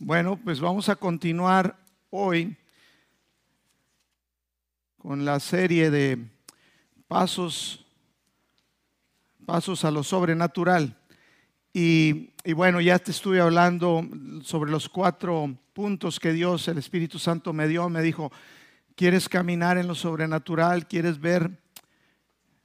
Bueno, 0.00 0.36
pues 0.36 0.60
vamos 0.60 0.88
a 0.88 0.94
continuar 0.94 1.76
hoy 2.10 2.56
con 4.96 5.24
la 5.24 5.40
serie 5.40 5.90
de 5.90 6.24
pasos, 7.08 7.84
pasos 9.44 9.84
a 9.84 9.90
lo 9.90 10.04
sobrenatural. 10.04 10.96
Y, 11.72 12.30
y, 12.44 12.52
bueno, 12.52 12.80
ya 12.80 13.00
te 13.00 13.10
estuve 13.10 13.40
hablando 13.40 14.06
sobre 14.44 14.70
los 14.70 14.88
cuatro 14.88 15.58
puntos 15.72 16.20
que 16.20 16.32
Dios, 16.32 16.68
el 16.68 16.78
Espíritu 16.78 17.18
Santo 17.18 17.52
me 17.52 17.66
dio. 17.66 17.88
Me 17.88 18.00
dijo, 18.00 18.30
¿quieres 18.94 19.28
caminar 19.28 19.78
en 19.78 19.88
lo 19.88 19.96
sobrenatural? 19.96 20.86
¿Quieres 20.86 21.20
ver 21.20 21.50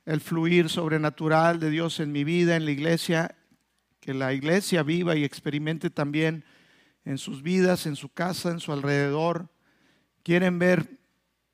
el 0.05 0.21
fluir 0.21 0.69
sobrenatural 0.69 1.59
de 1.59 1.71
Dios 1.71 1.99
en 1.99 2.11
mi 2.11 2.23
vida, 2.23 2.55
en 2.55 2.65
la 2.65 2.71
iglesia? 2.71 3.35
Que 3.99 4.13
la 4.13 4.33
iglesia 4.33 4.83
viva 4.83 5.15
y 5.15 5.23
experimente 5.23 5.89
también 5.89 6.45
en 7.05 7.17
sus 7.17 7.43
vidas, 7.43 7.85
en 7.85 7.95
su 7.95 8.09
casa, 8.09 8.51
en 8.51 8.59
su 8.59 8.71
alrededor. 8.71 9.49
Quieren 10.23 10.59
ver 10.59 10.99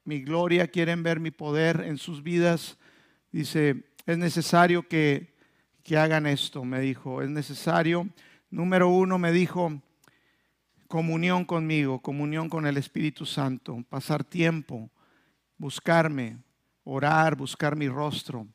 mi 0.03 0.21
gloria, 0.21 0.67
quieren 0.67 1.03
ver 1.03 1.19
mi 1.19 1.31
poder 1.31 1.81
en 1.81 1.97
sus 1.97 2.23
vidas. 2.23 2.77
Dice, 3.31 3.83
es 4.05 4.17
necesario 4.17 4.87
que, 4.87 5.33
que 5.83 5.97
hagan 5.97 6.27
esto, 6.27 6.63
me 6.63 6.79
dijo. 6.79 7.21
Es 7.21 7.29
necesario, 7.29 8.07
número 8.49 8.89
uno, 8.89 9.17
me 9.17 9.31
dijo, 9.31 9.81
comunión 10.87 11.45
conmigo, 11.45 11.99
comunión 11.99 12.49
con 12.49 12.65
el 12.65 12.77
Espíritu 12.77 13.25
Santo, 13.25 13.83
pasar 13.89 14.23
tiempo, 14.23 14.89
buscarme, 15.57 16.37
orar, 16.83 17.35
buscar 17.35 17.75
mi 17.75 17.87
rostro. 17.87 18.47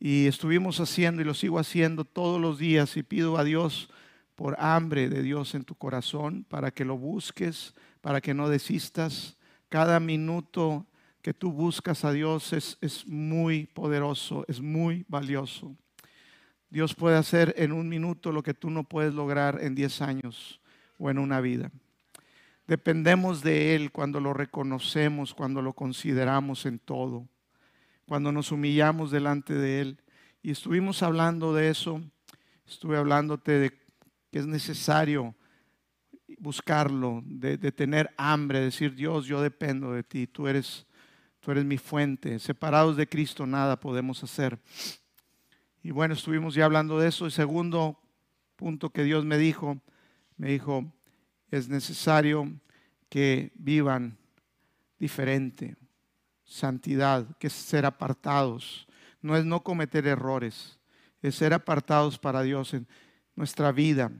Y 0.00 0.26
estuvimos 0.26 0.78
haciendo 0.78 1.22
y 1.22 1.24
lo 1.24 1.34
sigo 1.34 1.58
haciendo 1.58 2.04
todos 2.04 2.40
los 2.40 2.58
días 2.58 2.96
y 2.96 3.02
pido 3.02 3.36
a 3.36 3.42
Dios 3.42 3.90
por 4.38 4.54
hambre 4.60 5.08
de 5.08 5.20
Dios 5.20 5.56
en 5.56 5.64
tu 5.64 5.74
corazón, 5.74 6.46
para 6.48 6.70
que 6.70 6.84
lo 6.84 6.96
busques, 6.96 7.74
para 8.00 8.20
que 8.20 8.34
no 8.34 8.48
desistas. 8.48 9.36
Cada 9.68 9.98
minuto 9.98 10.86
que 11.22 11.34
tú 11.34 11.50
buscas 11.50 12.04
a 12.04 12.12
Dios 12.12 12.52
es, 12.52 12.78
es 12.80 13.04
muy 13.04 13.66
poderoso, 13.66 14.44
es 14.46 14.60
muy 14.60 15.04
valioso. 15.08 15.74
Dios 16.70 16.94
puede 16.94 17.16
hacer 17.16 17.52
en 17.58 17.72
un 17.72 17.88
minuto 17.88 18.30
lo 18.30 18.44
que 18.44 18.54
tú 18.54 18.70
no 18.70 18.84
puedes 18.84 19.12
lograr 19.12 19.58
en 19.60 19.74
diez 19.74 20.00
años 20.02 20.60
o 21.00 21.10
en 21.10 21.18
una 21.18 21.40
vida. 21.40 21.72
Dependemos 22.68 23.42
de 23.42 23.74
Él 23.74 23.90
cuando 23.90 24.20
lo 24.20 24.34
reconocemos, 24.34 25.34
cuando 25.34 25.62
lo 25.62 25.72
consideramos 25.72 26.64
en 26.64 26.78
todo, 26.78 27.26
cuando 28.06 28.30
nos 28.30 28.52
humillamos 28.52 29.10
delante 29.10 29.54
de 29.54 29.80
Él. 29.80 30.00
Y 30.44 30.52
estuvimos 30.52 31.02
hablando 31.02 31.52
de 31.54 31.70
eso, 31.70 32.00
estuve 32.68 32.98
hablándote 32.98 33.58
de 33.58 33.77
que 34.30 34.38
es 34.38 34.46
necesario 34.46 35.34
buscarlo, 36.38 37.22
de, 37.24 37.56
tener 37.72 38.14
hambre, 38.16 38.60
decir, 38.60 38.94
Dios, 38.94 39.26
yo 39.26 39.40
dependo 39.40 39.92
de 39.92 40.02
ti, 40.02 40.26
tú 40.26 40.46
eres, 40.46 40.86
tú 41.40 41.50
eres 41.50 41.64
mi 41.64 41.78
fuente, 41.78 42.38
separados 42.38 42.96
de 42.96 43.08
Cristo 43.08 43.46
nada 43.46 43.80
podemos 43.80 44.22
hacer. 44.22 44.58
Y 45.82 45.90
bueno, 45.90 46.14
estuvimos 46.14 46.54
ya 46.54 46.64
hablando 46.64 46.98
de 46.98 47.08
eso. 47.08 47.24
El 47.24 47.32
segundo 47.32 47.98
punto 48.56 48.90
que 48.90 49.04
Dios 49.04 49.24
me 49.24 49.38
dijo, 49.38 49.80
me 50.36 50.50
dijo, 50.50 50.92
es 51.50 51.68
necesario 51.68 52.52
que 53.08 53.52
vivan 53.54 54.18
diferente, 54.98 55.76
santidad, 56.44 57.36
que 57.38 57.46
es 57.46 57.52
ser 57.52 57.86
apartados. 57.86 58.86
No 59.22 59.36
es 59.36 59.44
no 59.44 59.62
cometer 59.62 60.06
errores, 60.06 60.78
es 61.22 61.34
ser 61.34 61.54
apartados 61.54 62.18
para 62.18 62.42
Dios 62.42 62.74
nuestra 63.38 63.70
vida, 63.70 64.10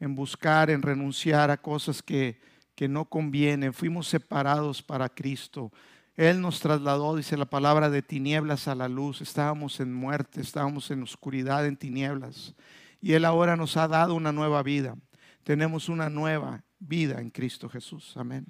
en 0.00 0.14
buscar, 0.14 0.70
en 0.70 0.80
renunciar 0.80 1.50
a 1.50 1.58
cosas 1.58 2.02
que, 2.02 2.40
que 2.74 2.88
no 2.88 3.04
convienen. 3.04 3.74
Fuimos 3.74 4.08
separados 4.08 4.82
para 4.82 5.10
Cristo. 5.10 5.70
Él 6.16 6.40
nos 6.40 6.60
trasladó, 6.60 7.14
dice 7.14 7.36
la 7.36 7.44
palabra, 7.44 7.90
de 7.90 8.00
tinieblas 8.00 8.66
a 8.66 8.74
la 8.74 8.88
luz. 8.88 9.20
Estábamos 9.20 9.80
en 9.80 9.92
muerte, 9.92 10.40
estábamos 10.40 10.90
en 10.90 11.02
oscuridad, 11.02 11.66
en 11.66 11.76
tinieblas. 11.76 12.54
Y 13.02 13.12
Él 13.12 13.26
ahora 13.26 13.54
nos 13.54 13.76
ha 13.76 13.86
dado 13.86 14.14
una 14.14 14.32
nueva 14.32 14.62
vida. 14.62 14.96
Tenemos 15.42 15.90
una 15.90 16.08
nueva 16.08 16.64
vida 16.78 17.20
en 17.20 17.28
Cristo 17.28 17.68
Jesús. 17.68 18.16
Amén. 18.16 18.46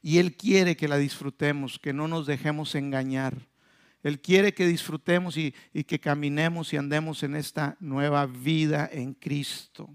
Y 0.00 0.16
Él 0.16 0.34
quiere 0.34 0.78
que 0.78 0.88
la 0.88 0.96
disfrutemos, 0.96 1.78
que 1.78 1.92
no 1.92 2.08
nos 2.08 2.26
dejemos 2.26 2.74
engañar. 2.74 3.36
Él 4.02 4.20
quiere 4.20 4.54
que 4.54 4.66
disfrutemos 4.66 5.36
y, 5.36 5.52
que 5.86 5.98
caminemos 5.98 6.72
y 6.72 6.76
andemos 6.76 7.22
en 7.22 7.34
esta 7.34 7.76
nueva 7.80 8.26
vida 8.26 8.88
en 8.92 9.14
Cristo. 9.14 9.88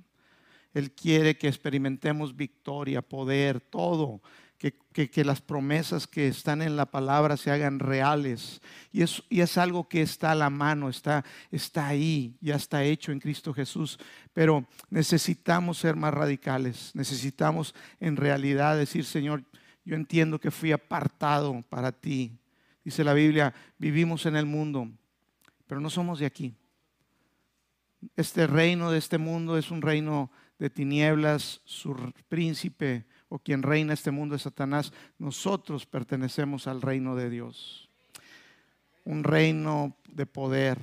Él 0.74 0.92
quiere 0.92 1.38
que 1.38 1.48
experimentemos 1.48 2.36
victoria, 2.36 3.02
poder, 3.02 3.62
todo. 3.62 4.22
Que, 4.58 5.24
las 5.26 5.42
promesas 5.42 6.08
que 6.08 6.28
están 6.28 6.62
en 6.62 6.78
la 6.78 6.86
palabra 6.86 7.36
se 7.36 7.52
hagan 7.52 7.80
reales. 7.80 8.62
Y 8.94 9.02
es, 9.02 9.22
es 9.30 9.58
algo 9.58 9.90
que 9.90 10.02
está 10.02 10.32
a 10.32 10.36
la 10.36 10.50
mano, 10.50 10.88
está, 10.88 11.26
está 11.52 11.88
ahí, 11.88 12.38
ya 12.40 12.56
está 12.56 12.84
hecho 12.84 13.12
en 13.12 13.20
Cristo 13.20 13.54
Jesús. 13.54 14.00
Pero 14.32 14.66
necesitamos 14.90 15.80
ser 15.80 15.98
más 15.98 16.14
radicales. 16.14 16.92
Necesitamos 16.94 17.76
en 18.00 18.16
realidad 18.16 18.78
decir, 18.78 19.04
Señor, 19.04 19.44
yo 19.84 19.96
entiendo 19.96 20.40
que 20.40 20.52
fui 20.52 20.72
apartado 20.72 21.62
para 21.70 21.92
ti. 21.92 22.38
Dice 22.84 23.04
la 23.04 23.14
Biblia, 23.14 23.54
vivimos 23.78 24.26
en 24.26 24.36
el 24.36 24.46
mundo, 24.46 24.90
pero 25.68 25.80
no 25.80 25.90
somos 25.90 26.20
de 26.20 26.26
aquí. 26.26 26.54
Este 28.16 28.48
reino 28.48 28.92
de 28.92 28.98
este 28.98 29.18
mundo 29.18 29.58
es 29.58 29.72
un 29.72 29.82
reino 29.82 30.30
de 30.60 30.70
tinieblas, 30.70 31.62
su 31.66 31.96
príncipe 32.28 33.06
o 33.30 33.40
quien 33.40 33.64
reina 33.64 33.94
este 33.94 34.12
mundo 34.12 34.36
es 34.36 34.44
Satanás. 34.44 34.94
Nosotros 35.18 35.86
pertenecemos 35.86 36.68
al 36.68 36.82
reino 36.82 37.16
de 37.16 37.30
Dios. 37.30 37.90
Un 39.06 39.24
reino 39.24 39.98
de 40.10 40.26
poder, 40.26 40.78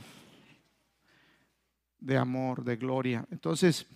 de 2.00 2.16
amor, 2.16 2.64
de 2.64 2.76
gloria. 2.76 3.26
Entonces, 3.30 3.86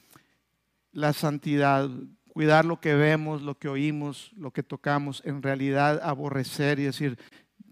la 0.93 1.13
santidad, 1.13 1.91
cuidar 2.29 2.65
lo 2.65 2.81
que 2.81 2.95
vemos, 2.95 3.43
lo 3.43 3.59
que 3.59 3.69
oímos, 3.69 4.33
lo 4.37 4.53
que 4.53 4.63
tocamos, 4.63 5.23
en 5.25 5.43
realidad 5.43 6.01
aborrecer 6.03 6.79
y 6.79 6.85
decir, 6.85 7.19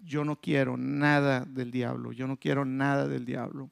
yo 0.03 0.25
no 0.25 0.41
quiero 0.41 0.77
nada 0.77 1.45
del 1.45 1.71
diablo, 1.71 2.13
yo 2.13 2.27
no 2.27 2.37
quiero 2.37 2.65
nada 2.65 3.09
del 3.09 3.25
diablo. 3.25 3.71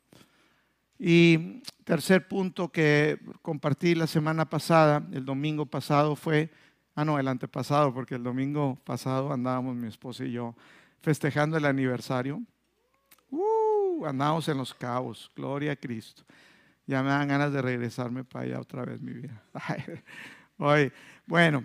Y 0.99 1.63
tercer 1.85 2.29
punto 2.29 2.71
que 2.71 3.19
compartí 3.43 3.95
la 3.95 4.07
semana 4.07 4.49
pasada, 4.49 5.07
el 5.13 5.25
domingo 5.25 5.67
pasado 5.67 6.15
fue, 6.15 6.51
ah 6.95 7.05
no, 7.05 7.19
el 7.19 7.27
antepasado, 7.27 7.93
porque 7.95 8.17
el 8.17 8.23
domingo 8.23 8.79
pasado 8.85 9.33
andábamos 9.33 9.77
mi 9.77 9.89
esposa 9.89 10.25
y 10.25 10.33
yo 10.33 10.55
festejando 11.01 11.57
el 11.57 11.65
aniversario. 11.65 12.43
Uh, 13.31 14.05
andábamos 14.05 14.49
en 14.49 14.59
los 14.59 14.75
cabos, 14.75 15.31
gloria 15.35 15.73
a 15.73 15.77
Cristo. 15.77 16.23
Ya 16.87 17.03
me 17.03 17.11
dan 17.11 17.29
ganas 17.29 17.53
de 17.53 17.63
regresarme 17.63 18.25
para 18.25 18.45
allá 18.45 18.61
otra 18.61 18.85
vez, 18.85 19.01
mi 19.01 19.13
vida. 19.13 19.43
Oye, 20.59 20.93
bueno, 21.27 21.65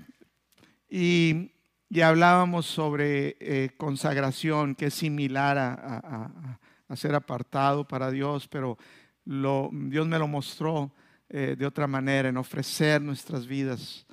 y 0.89 1.51
y 1.89 2.01
hablábamos 2.01 2.65
sobre 2.65 3.37
eh, 3.39 3.71
consagración, 3.77 4.75
que 4.75 4.87
es 4.87 4.93
similar 4.93 5.57
a, 5.57 6.59
ser 6.95 7.15
apartado 7.15 7.87
para 7.87 8.11
Dios, 8.11 8.47
pero 8.47 8.77
Dios 9.25 10.07
me 10.07 10.19
lo 10.19 10.27
mostró 10.27 10.91
eh, 11.29 11.55
de 11.57 11.65
otra 11.65 11.87
manera, 11.87 12.29
en 12.29 12.37
ofrecer 12.37 13.01
nuestras 13.01 13.47
vidas 13.47 14.05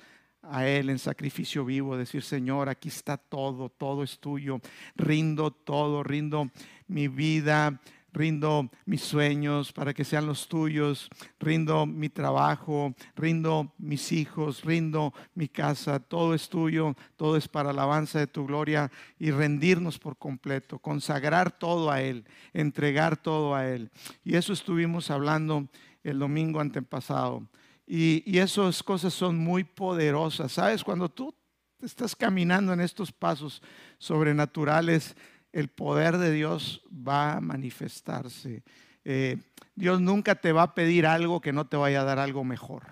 a 0.42 0.66
Él 0.66 0.90
en 0.90 0.98
sacrificio 0.98 1.64
vivo, 1.64 1.96
decir, 1.96 2.22
Señor, 2.22 2.68
aquí 2.68 2.88
está 2.88 3.16
todo, 3.16 3.68
todo 3.68 4.02
es 4.02 4.18
tuyo, 4.18 4.60
rindo 4.96 5.50
todo, 5.52 6.02
rindo 6.02 6.50
mi 6.88 7.08
vida, 7.08 7.80
rindo 8.12 8.70
mis 8.84 9.02
sueños 9.02 9.72
para 9.72 9.94
que 9.94 10.04
sean 10.04 10.26
los 10.26 10.48
tuyos, 10.48 11.08
rindo 11.40 11.86
mi 11.86 12.08
trabajo, 12.08 12.94
rindo 13.16 13.72
mis 13.78 14.12
hijos, 14.12 14.62
rindo 14.62 15.12
mi 15.34 15.48
casa, 15.48 15.98
todo 15.98 16.34
es 16.34 16.48
tuyo, 16.48 16.94
todo 17.16 17.36
es 17.36 17.48
para 17.48 17.70
alabanza 17.70 18.18
de 18.18 18.26
tu 18.26 18.46
gloria 18.46 18.90
y 19.18 19.30
rendirnos 19.30 19.98
por 19.98 20.16
completo, 20.16 20.78
consagrar 20.78 21.50
todo 21.50 21.90
a 21.90 22.02
Él, 22.02 22.24
entregar 22.52 23.16
todo 23.16 23.54
a 23.54 23.66
Él. 23.68 23.90
Y 24.24 24.36
eso 24.36 24.52
estuvimos 24.52 25.10
hablando 25.10 25.68
el 26.04 26.18
domingo 26.18 26.60
antepasado. 26.60 27.48
Y, 27.86 28.22
y 28.26 28.38
esas 28.38 28.82
cosas 28.82 29.12
son 29.12 29.36
muy 29.36 29.64
poderosas, 29.64 30.52
¿sabes? 30.52 30.84
Cuando 30.84 31.08
tú 31.08 31.34
estás 31.80 32.14
caminando 32.14 32.72
en 32.72 32.80
estos 32.80 33.12
pasos 33.12 33.62
sobrenaturales, 33.98 35.16
el 35.52 35.68
poder 35.68 36.18
de 36.18 36.32
Dios 36.32 36.82
va 36.90 37.34
a 37.34 37.40
manifestarse. 37.40 38.62
Eh, 39.04 39.36
Dios 39.74 40.00
nunca 40.00 40.34
te 40.34 40.52
va 40.52 40.62
a 40.62 40.74
pedir 40.74 41.06
algo 41.06 41.40
que 41.40 41.52
no 41.52 41.66
te 41.66 41.76
vaya 41.76 42.00
a 42.00 42.04
dar 42.04 42.18
algo 42.18 42.44
mejor. 42.44 42.82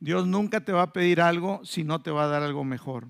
Dios 0.00 0.26
nunca 0.26 0.60
te 0.60 0.72
va 0.72 0.82
a 0.82 0.92
pedir 0.92 1.20
algo 1.20 1.64
si 1.64 1.84
no 1.84 2.02
te 2.02 2.10
va 2.10 2.24
a 2.24 2.28
dar 2.28 2.42
algo 2.42 2.64
mejor. 2.64 3.06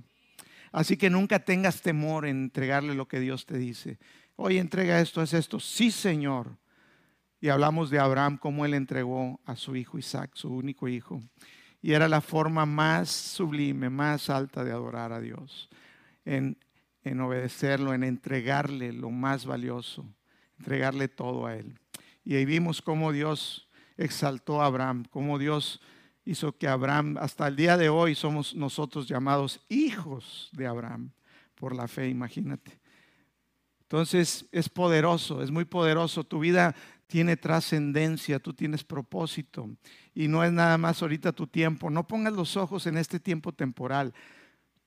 Así 0.73 0.97
que 0.97 1.11
nunca 1.11 1.39
tengas 1.39 1.83
temor 1.83 2.27
en 2.27 2.45
entregarle 2.45 2.95
lo 2.95 3.09
que 3.09 3.21
Dios 3.21 3.47
te 3.47 3.59
dice. 3.59 3.99
Oye, 4.37 4.59
entrega 4.59 5.01
esto, 5.01 5.23
es 5.23 5.35
esto. 5.35 5.61
Sí, 5.61 5.91
Señor. 5.91 6.59
Y 7.41 7.49
hablamos 7.49 7.91
de 7.91 7.99
Abraham, 7.99 8.39
cómo 8.39 8.65
él 8.65 8.75
entregó 8.75 9.41
a 9.45 9.57
su 9.57 9.75
hijo 9.75 9.99
Isaac, 9.99 10.31
su 10.35 10.53
único 10.53 10.89
hijo. 10.89 11.23
Y 11.81 11.93
era 11.93 12.09
la 12.09 12.21
forma 12.21 12.65
más 12.65 13.11
sublime, 13.11 13.91
más 13.91 14.31
alta 14.31 14.63
de 14.63 14.71
adorar 14.71 15.13
a 15.13 15.21
Dios, 15.21 15.69
en, 16.25 16.57
en 17.05 17.21
obedecerlo, 17.21 17.95
en 17.95 18.05
entregarle 18.05 18.93
lo 18.93 19.11
más 19.11 19.47
valioso, 19.47 20.05
entregarle 20.59 21.09
todo 21.09 21.47
a 21.47 21.57
Él. 21.57 21.79
Y 22.25 22.37
ahí 22.37 22.45
vimos 22.45 22.83
cómo 22.83 23.13
Dios 23.13 23.69
exaltó 23.97 24.63
a 24.63 24.67
Abraham, 24.67 25.05
cómo 25.11 25.39
Dios 25.39 25.81
hizo 26.25 26.57
que 26.57 26.69
Abraham, 26.69 27.17
hasta 27.19 27.49
el 27.49 27.57
día 27.57 27.77
de 27.77 27.89
hoy 27.89 28.15
somos 28.15 28.55
nosotros 28.55 29.09
llamados 29.09 29.61
hijos 29.69 30.51
de 30.53 30.67
Abraham 30.67 31.11
por 31.55 31.75
la 31.75 31.89
fe, 31.89 32.09
imagínate. 32.09 32.81
Entonces 33.83 34.47
es 34.53 34.69
poderoso, 34.69 35.43
es 35.43 35.51
muy 35.51 35.65
poderoso. 35.65 36.25
Tu 36.25 36.39
vida 36.39 36.75
tiene 37.09 37.37
trascendencia, 37.37 38.39
tú 38.39 38.55
tienes 38.55 38.83
propósito 38.85 39.69
y 40.15 40.29
no 40.29 40.43
es 40.43 40.51
nada 40.51 40.79
más 40.79 41.03
ahorita 41.03 41.33
tu 41.33 41.47
tiempo. 41.47 41.91
No 41.91 42.09
pongas 42.09 42.33
los 42.33 42.57
ojos 42.57 42.87
en 42.87 42.97
este 42.97 43.21
tiempo 43.21 43.53
temporal. 43.53 44.15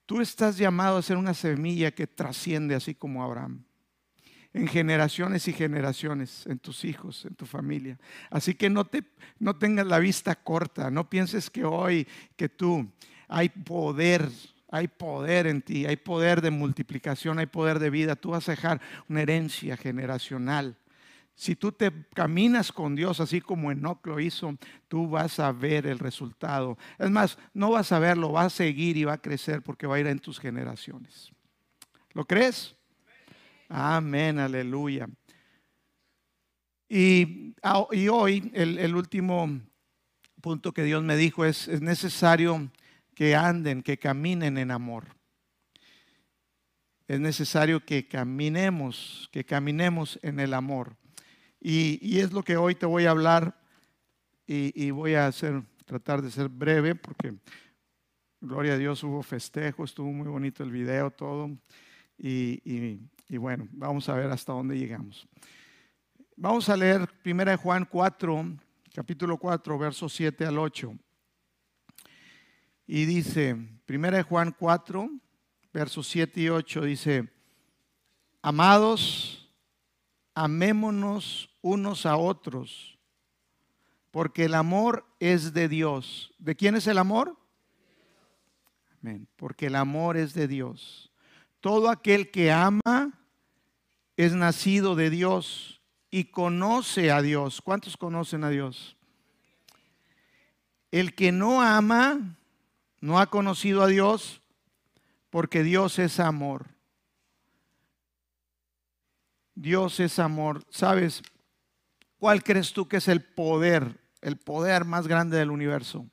Tú 0.06 0.22
estás 0.22 0.58
llamado 0.58 0.98
a 0.98 1.02
ser 1.02 1.18
una 1.18 1.34
semilla 1.34 1.92
que 1.92 2.08
trasciende 2.08 2.76
así 2.76 2.94
como 2.94 3.24
Abraham 3.24 3.64
en 4.56 4.70
generaciones 4.70 5.50
y 5.50 5.54
generaciones, 5.54 6.48
en 6.48 6.60
tus 6.60 6.86
hijos, 6.86 7.26
en 7.26 7.36
tu 7.36 7.46
familia. 7.46 8.00
Así 8.30 8.54
que 8.56 8.70
no, 8.70 8.86
te, 8.86 9.04
no 9.38 9.58
tengas 9.58 9.86
la 9.86 10.00
vista 10.00 10.34
corta, 10.34 10.90
no 10.90 11.10
pienses 11.10 11.50
que 11.50 11.66
hoy, 11.66 12.08
que 12.38 12.48
tú, 12.48 12.90
hay 13.28 13.50
poder, 13.50 14.30
hay 14.72 14.88
poder 14.88 15.48
en 15.48 15.62
ti, 15.62 15.86
hay 15.86 15.98
poder 15.98 16.42
de 16.42 16.52
multiplicación, 16.52 17.38
hay 17.38 17.48
poder 17.48 17.80
de 17.80 17.90
vida. 17.90 18.16
Tú 18.16 18.30
vas 18.30 18.48
a 18.48 18.54
dejar 18.54 18.80
una 19.10 19.24
herencia 19.24 19.76
generacional. 19.76 20.78
Si 21.36 21.58
tú 21.58 21.74
te 21.74 21.92
caminas 22.14 22.72
con 22.72 22.96
Dios 22.96 23.20
así 23.20 23.42
como 23.42 23.70
Enoch 23.70 24.06
lo 24.08 24.22
hizo, 24.22 24.58
tú 24.88 25.10
vas 25.10 25.38
a 25.40 25.52
ver 25.52 25.86
el 25.86 26.00
resultado. 26.00 26.78
Es 26.98 27.10
más, 27.10 27.38
no 27.54 27.72
vas 27.72 27.92
a 27.92 28.00
verlo, 28.00 28.32
va 28.32 28.44
a 28.44 28.50
seguir 28.50 28.96
y 28.96 29.04
va 29.04 29.14
a 29.14 29.22
crecer 29.22 29.62
porque 29.62 29.86
va 29.86 29.98
a 29.98 30.00
ir 30.00 30.08
en 30.08 30.20
tus 30.20 30.40
generaciones. 30.40 31.32
¿Lo 32.14 32.26
crees? 32.26 32.74
Amén, 33.68 34.40
aleluya. 34.40 35.10
Y, 36.88 37.54
hoy 38.10 38.52
el, 38.54 38.96
último 38.96 39.60
punto 40.40 40.74
que 40.74 40.84
Dios 40.84 41.04
me 41.04 41.18
dijo 41.18 41.44
es, 41.44 41.68
es 41.68 41.82
necesario 41.82 42.72
que 43.14 43.36
anden, 43.36 43.84
que 43.84 43.98
caminen 43.98 44.58
en 44.58 44.72
amor. 44.72 45.16
Es 47.08 47.20
necesario 47.20 47.84
que 47.84 48.08
caminemos, 48.08 49.28
que 49.34 49.44
caminemos 49.44 50.18
en 50.22 50.40
el 50.40 50.54
amor. 50.54 50.96
Y, 51.68 52.20
es 52.20 52.32
lo 52.32 52.44
que 52.44 52.58
hoy 52.58 52.76
te 52.76 52.86
voy 52.86 53.06
a 53.06 53.12
hablar 53.12 53.60
y, 54.46 54.92
voy 54.92 55.16
a 55.16 55.28
hacer, 55.28 55.64
tratar 55.86 56.22
de 56.22 56.30
ser 56.30 56.48
breve 56.48 56.94
porque, 56.94 57.34
gloria 58.40 58.74
a 58.74 58.78
Dios, 58.78 59.04
hubo 59.04 59.24
festejo, 59.24 59.84
estuvo 59.84 60.12
muy 60.12 60.28
bonito 60.28 60.64
el 60.64 60.72
video, 60.72 61.10
todo. 61.10 61.50
y 62.18 63.00
y 63.28 63.38
bueno, 63.38 63.68
vamos 63.72 64.08
a 64.08 64.14
ver 64.14 64.30
hasta 64.30 64.54
dónde 64.54 64.78
llegamos. 64.78 65.28
Vamos 66.36 66.70
a 66.70 66.78
leer 66.78 67.10
1 67.26 67.58
Juan 67.58 67.86
4, 67.86 68.58
capítulo 68.94 69.38
4, 69.38 69.78
versos 69.80 70.14
7 70.14 70.46
al 70.46 70.60
8. 70.60 70.96
Y 72.88 73.06
dice, 73.06 73.58
1 73.90 74.24
Juan 74.26 74.56
4, 74.58 75.10
versos 75.74 76.08
7 76.08 76.40
y 76.40 76.50
8, 76.50 76.82
dice, 76.82 77.28
amados, 78.44 79.52
amémonos 80.36 81.50
unos 81.66 82.06
a 82.06 82.16
otros, 82.16 82.96
porque 84.12 84.46
el 84.46 84.54
amor 84.54 85.04
es 85.20 85.52
de 85.52 85.68
Dios. 85.68 86.32
¿De 86.38 86.56
quién 86.56 86.76
es 86.76 86.86
el 86.86 87.00
amor? 87.00 87.36
Amén. 89.02 89.28
Porque 89.36 89.66
el 89.66 89.76
amor 89.76 90.16
es 90.16 90.36
de 90.36 90.48
Dios. 90.48 91.12
Todo 91.62 91.90
aquel 91.90 92.30
que 92.30 92.52
ama 92.52 93.20
es 94.16 94.34
nacido 94.34 94.94
de 94.94 95.10
Dios 95.10 95.82
y 96.12 96.26
conoce 96.26 97.12
a 97.12 97.24
Dios. 97.24 97.62
¿Cuántos 97.64 97.98
conocen 97.98 98.44
a 98.44 98.52
Dios? 98.52 98.96
El 100.92 101.16
que 101.16 101.32
no 101.32 101.64
ama 101.64 102.38
no 103.02 103.20
ha 103.20 103.26
conocido 103.26 103.82
a 103.82 103.88
Dios 103.88 104.40
porque 105.32 105.64
Dios 105.64 105.98
es 105.98 106.20
amor. 106.20 106.68
Dios 109.56 110.00
es 110.00 110.20
amor. 110.20 110.64
¿Sabes 110.70 111.24
cuál 112.26 112.44
crees 112.44 112.74
tú 112.74 112.88
que 112.88 112.98
es 112.98 113.08
el 113.08 113.22
poder, 113.22 114.00
el 114.20 114.38
poder 114.38 114.84
más 114.84 115.08
grande 115.08 115.38
del 115.38 115.52
universo? 115.52 116.10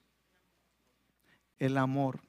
El 1.58 1.78
amor. 1.78 2.20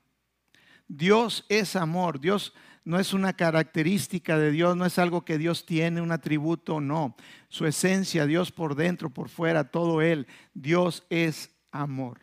Dios 0.87 1.45
es 1.49 1.75
amor. 1.75 2.21
Dios 2.21 2.53
no 2.85 2.97
es 2.97 3.11
una 3.11 3.33
característica 3.33 4.37
de 4.37 4.51
Dios, 4.51 4.77
no 4.77 4.85
es 4.85 4.97
algo 4.99 5.25
que 5.25 5.37
Dios 5.37 5.65
tiene, 5.65 5.99
un 5.99 6.13
atributo, 6.13 6.79
no. 6.79 7.17
Su 7.49 7.65
esencia, 7.65 8.25
Dios 8.25 8.53
por 8.53 8.75
dentro, 8.75 9.09
por 9.09 9.27
fuera, 9.27 9.69
todo 9.69 10.01
Él. 10.01 10.27
Dios 10.53 11.05
es 11.09 11.51
amor. 11.69 12.21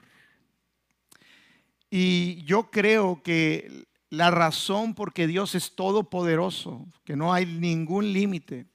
Y 1.91 2.43
yo 2.45 2.71
creo 2.71 3.23
que 3.23 3.87
la 4.09 4.31
razón 4.31 4.95
por 4.95 5.13
que 5.13 5.27
Dios 5.27 5.55
es 5.55 5.77
todopoderoso, 5.77 6.87
que 7.05 7.17
no 7.17 7.35
hay 7.35 7.45
ningún 7.45 8.15
límite, 8.15 8.67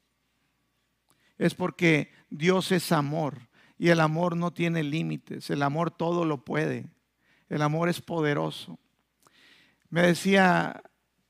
es 1.37 1.53
porque 1.53 2.11
Dios 2.29 2.71
es 2.71 2.91
amor 2.91 3.39
y 3.77 3.89
el 3.89 3.99
amor 3.99 4.37
no 4.37 4.53
tiene 4.53 4.83
límites, 4.83 5.49
el 5.49 5.61
amor 5.61 5.91
todo 5.91 6.25
lo 6.25 6.43
puede, 6.43 6.85
el 7.49 7.61
amor 7.61 7.89
es 7.89 8.01
poderoso. 8.01 8.79
Me 9.89 10.01
decía 10.01 10.81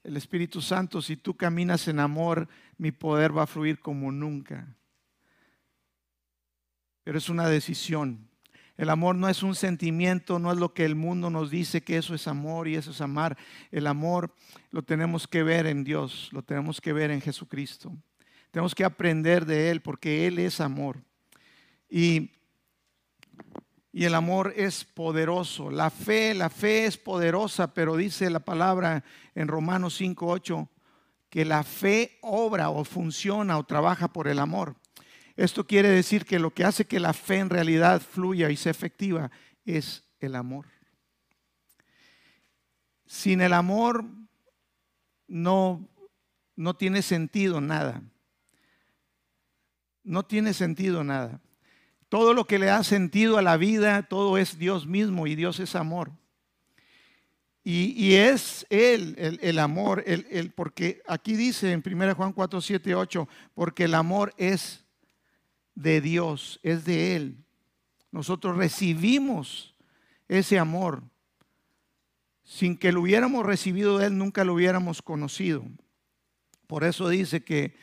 el 0.04 0.18
Espíritu 0.18 0.62
Santo, 0.62 1.02
si 1.02 1.18
tú 1.18 1.36
caminas 1.36 1.88
en 1.88 2.00
amor, 2.00 2.48
mi 2.78 2.92
poder 2.92 3.36
va 3.36 3.44
a 3.44 3.48
fluir 3.48 3.80
como 3.80 4.12
nunca. 4.12 4.75
Pero 7.04 7.18
es 7.18 7.30
una 7.30 7.48
decisión. 7.48 8.30
El 8.78 8.90
amor 8.90 9.16
no 9.16 9.30
es 9.30 9.42
un 9.42 9.56
sentimiento, 9.56 10.38
no 10.38 10.51
es 10.51 10.58
lo 10.58 10.74
que 10.74 10.86
el 10.86 10.96
mundo 10.96 11.30
nos 11.30 11.50
dice 11.50 11.81
que 11.81 11.98
eso 11.98 12.13
es 12.13 12.28
amor 12.28 12.68
y 12.68 12.75
eso 12.75 12.92
es 12.92 13.01
amar. 13.01 13.38
El 13.72 13.88
amor 13.88 14.34
lo 14.72 14.84
tenemos 14.84 15.28
que 15.28 15.44
ver 15.44 15.66
en 15.66 15.84
Dios, 15.84 16.30
lo 16.34 16.44
tenemos 16.44 16.81
que 16.81 16.92
ver 16.92 17.10
en 17.12 17.22
Jesucristo. 17.22 17.96
Tenemos 18.56 18.74
que 18.74 18.86
aprender 18.86 19.46
de 19.46 19.69
Él 19.69 19.81
porque 19.81 20.28
Él 20.28 20.40
es 20.40 20.62
amor. 20.62 21.04
Y 21.90 22.31
y 23.92 24.06
el 24.06 24.16
amor 24.16 24.54
es 24.56 24.86
poderoso. 24.86 25.69
La 25.69 25.90
fe, 25.90 26.34
la 26.34 26.50
fe 26.50 26.86
es 26.86 26.98
poderosa, 26.98 27.74
pero 27.74 27.98
dice 27.98 28.29
la 28.29 28.39
palabra 28.39 29.03
en 29.36 29.50
Romanos 29.50 30.00
5:8 30.00 30.70
que 31.29 31.44
la 31.44 31.63
fe 31.63 32.18
obra 32.22 32.70
o 32.70 32.86
funciona 32.86 33.58
o 33.58 33.65
trabaja 33.65 34.08
por 34.08 34.29
el 34.29 34.39
amor. 34.39 34.77
Esto 35.36 35.68
quiere 35.68 35.89
decir 35.89 36.25
que 36.25 36.39
lo 36.39 36.51
que 36.51 36.63
hace 36.63 36.86
que 36.86 37.01
la 37.01 37.12
fe 37.12 37.39
en 37.39 37.50
realidad 37.50 38.01
fluya 38.01 38.50
y 38.50 38.56
sea 38.56 38.72
efectiva 38.72 39.32
es 39.65 40.06
el 40.22 40.34
amor. 40.34 40.68
Sin 43.06 43.41
el 43.41 43.51
amor 43.51 44.06
no 45.27 45.89
no 46.56 46.77
tiene 46.77 47.01
sentido 47.01 47.60
nada. 47.60 48.01
No 50.05 50.24
tiene 50.24 50.53
sentido 50.53 51.03
nada. 51.03 51.41
Todo 52.07 52.33
lo 52.33 52.45
que 52.45 52.59
le 52.59 52.67
da 52.67 52.83
sentido 52.83 53.38
a 53.38 53.41
la 53.41 53.57
vida, 53.57 54.03
todo 54.03 54.38
es 54.38 54.57
Dios 54.57 54.88
mismo 54.88 55.27
y 55.27 55.35
Dios 55.35 55.59
es 55.59 55.75
amor. 55.75 56.12
Y, 57.67 58.13
es 58.13 58.67
Él, 58.69 59.15
el, 59.41 59.57
amor, 59.57 60.03
el, 60.05 60.51
porque 60.51 61.01
aquí 61.07 61.35
dice 61.35 61.71
en 61.71 61.81
1 61.83 62.13
Juan 62.13 62.31
4, 62.31 62.62
7, 62.62 62.93
8, 62.93 63.27
porque 63.55 63.85
el 63.85 63.95
amor 63.95 64.35
es 64.38 64.85
de 65.74 66.00
Dios, 66.00 66.59
es 66.62 66.85
de 66.85 67.15
Él. 67.15 67.38
Nosotros 68.12 68.55
recibimos 68.55 69.74
ese 70.27 70.59
amor. 70.59 71.01
Sin 72.43 72.77
que 72.77 72.91
lo 72.91 73.01
hubiéramos 73.01 73.43
recibido 73.43 73.97
de 73.97 74.05
Él, 74.05 74.17
nunca 74.19 74.43
lo 74.43 74.53
hubiéramos 74.53 75.01
conocido. 75.01 75.65
Por 76.67 76.83
eso 76.83 77.09
dice 77.09 77.43
que, 77.43 77.75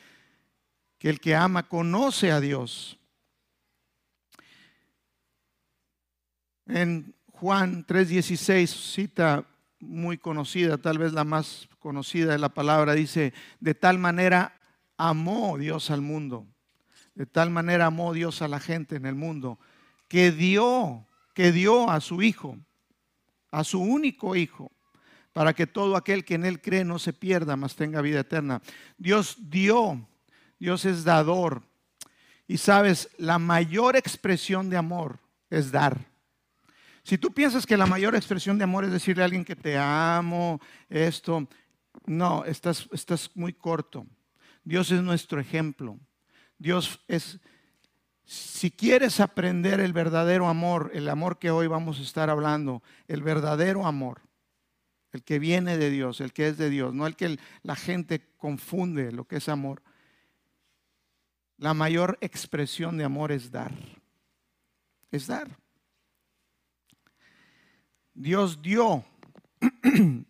que 1.03 1.11
el 1.11 1.19
que 1.19 1.35
ama 1.35 1.65
conoce 1.65 2.31
a 2.31 2.39
Dios. 2.39 2.97
En 6.65 7.17
Juan 7.33 7.85
3:16, 7.85 8.69
cita 8.71 9.45
muy 9.81 10.17
conocida, 10.17 10.79
tal 10.79 10.99
vez 10.99 11.13
la 11.13 11.25
más 11.25 11.69
conocida 11.81 12.31
de 12.31 12.39
la 12.39 12.51
palabra, 12.51 12.95
dice, 12.95 13.35
de 13.59 13.75
tal 13.75 13.99
manera 13.99 14.61
amó 14.97 15.59
Dios 15.59 15.91
al 15.91 16.03
mundo, 16.03 16.47
de 17.17 17.27
tal 17.27 17.51
manera 17.51 17.87
amó 17.87 18.13
Dios 18.13 18.41
a 18.41 18.47
la 18.47 18.61
gente 18.61 18.95
en 18.95 19.05
el 19.05 19.17
mundo, 19.17 19.59
que 20.07 20.31
dio, 20.31 21.09
que 21.35 21.51
dio 21.51 21.91
a 21.91 22.01
su 22.01 22.23
Hijo, 22.23 22.57
a 23.51 23.65
su 23.65 23.81
único 23.81 24.37
Hijo, 24.37 24.71
para 25.33 25.53
que 25.53 25.67
todo 25.67 25.97
aquel 25.97 26.25
que 26.25 26.37
en 26.37 26.45
Él 26.45 26.61
cree 26.61 26.85
no 26.85 27.01
se 27.01 27.13
pierda, 27.13 27.57
mas 27.57 27.75
tenga 27.75 28.01
vida 28.03 28.21
eterna. 28.21 28.63
Dios 28.99 29.37
dio, 29.51 30.07
Dios 30.63 30.85
es 30.85 31.03
dador. 31.03 31.61
Y 32.47 32.57
sabes, 32.57 33.11
la 33.19 33.41
mayor 33.41 33.97
expresión 33.97 34.71
de 34.71 34.77
amor 34.77 35.19
es 35.51 35.73
dar. 35.73 36.07
Si 37.03 37.19
tú 37.19 37.33
piensas 37.33 37.67
que 37.67 37.77
la 37.77 37.87
mayor 37.87 38.15
expresión 38.15 38.59
de 38.59 38.63
amor 38.63 38.85
es 38.85 38.93
decirle 38.93 39.25
a 39.25 39.25
alguien 39.25 39.45
que 39.45 39.57
te 39.57 39.77
amo, 39.77 40.61
esto, 40.89 41.49
no, 42.07 42.45
estás, 42.45 42.89
estás 42.93 43.29
muy 43.35 43.53
corto. 43.53 44.07
Dios 44.63 44.93
es 44.93 45.03
nuestro 45.03 45.41
ejemplo. 45.41 45.99
Dios 46.59 47.01
es, 47.09 47.41
si 48.25 48.71
quieres 48.71 49.19
aprender 49.19 49.81
el 49.81 49.93
verdadero 49.93 50.47
amor, 50.47 50.93
el 50.95 51.09
amor 51.09 51.41
que 51.41 51.51
hoy 51.51 51.67
vamos 51.67 51.99
a 51.99 52.03
estar 52.03 52.31
hablando, 52.31 52.85
el 53.09 53.21
verdadero 53.21 53.85
amor, 53.85 54.21
el 55.11 55.25
que 55.25 55.41
viene 55.41 55.77
de 55.77 55.91
Dios, 55.91 56.21
el 56.21 56.33
que 56.33 56.47
es 56.47 56.57
de 56.57 56.71
Dios, 56.71 56.95
no 56.95 57.09
el 57.09 57.17
que 57.17 57.41
la 57.65 57.75
gente 57.75 58.29
confunde 58.37 59.11
lo 59.11 59.25
que 59.25 59.39
es 59.39 59.49
amor. 59.49 59.83
La 61.59 61.75
mayor 61.75 62.19
expresión 62.21 62.97
de 62.97 63.05
amor 63.05 63.33
es 63.33 63.51
dar. 63.51 63.73
Es 65.11 65.27
dar. 65.27 65.49
Dios 68.15 68.61
dio 68.61 69.05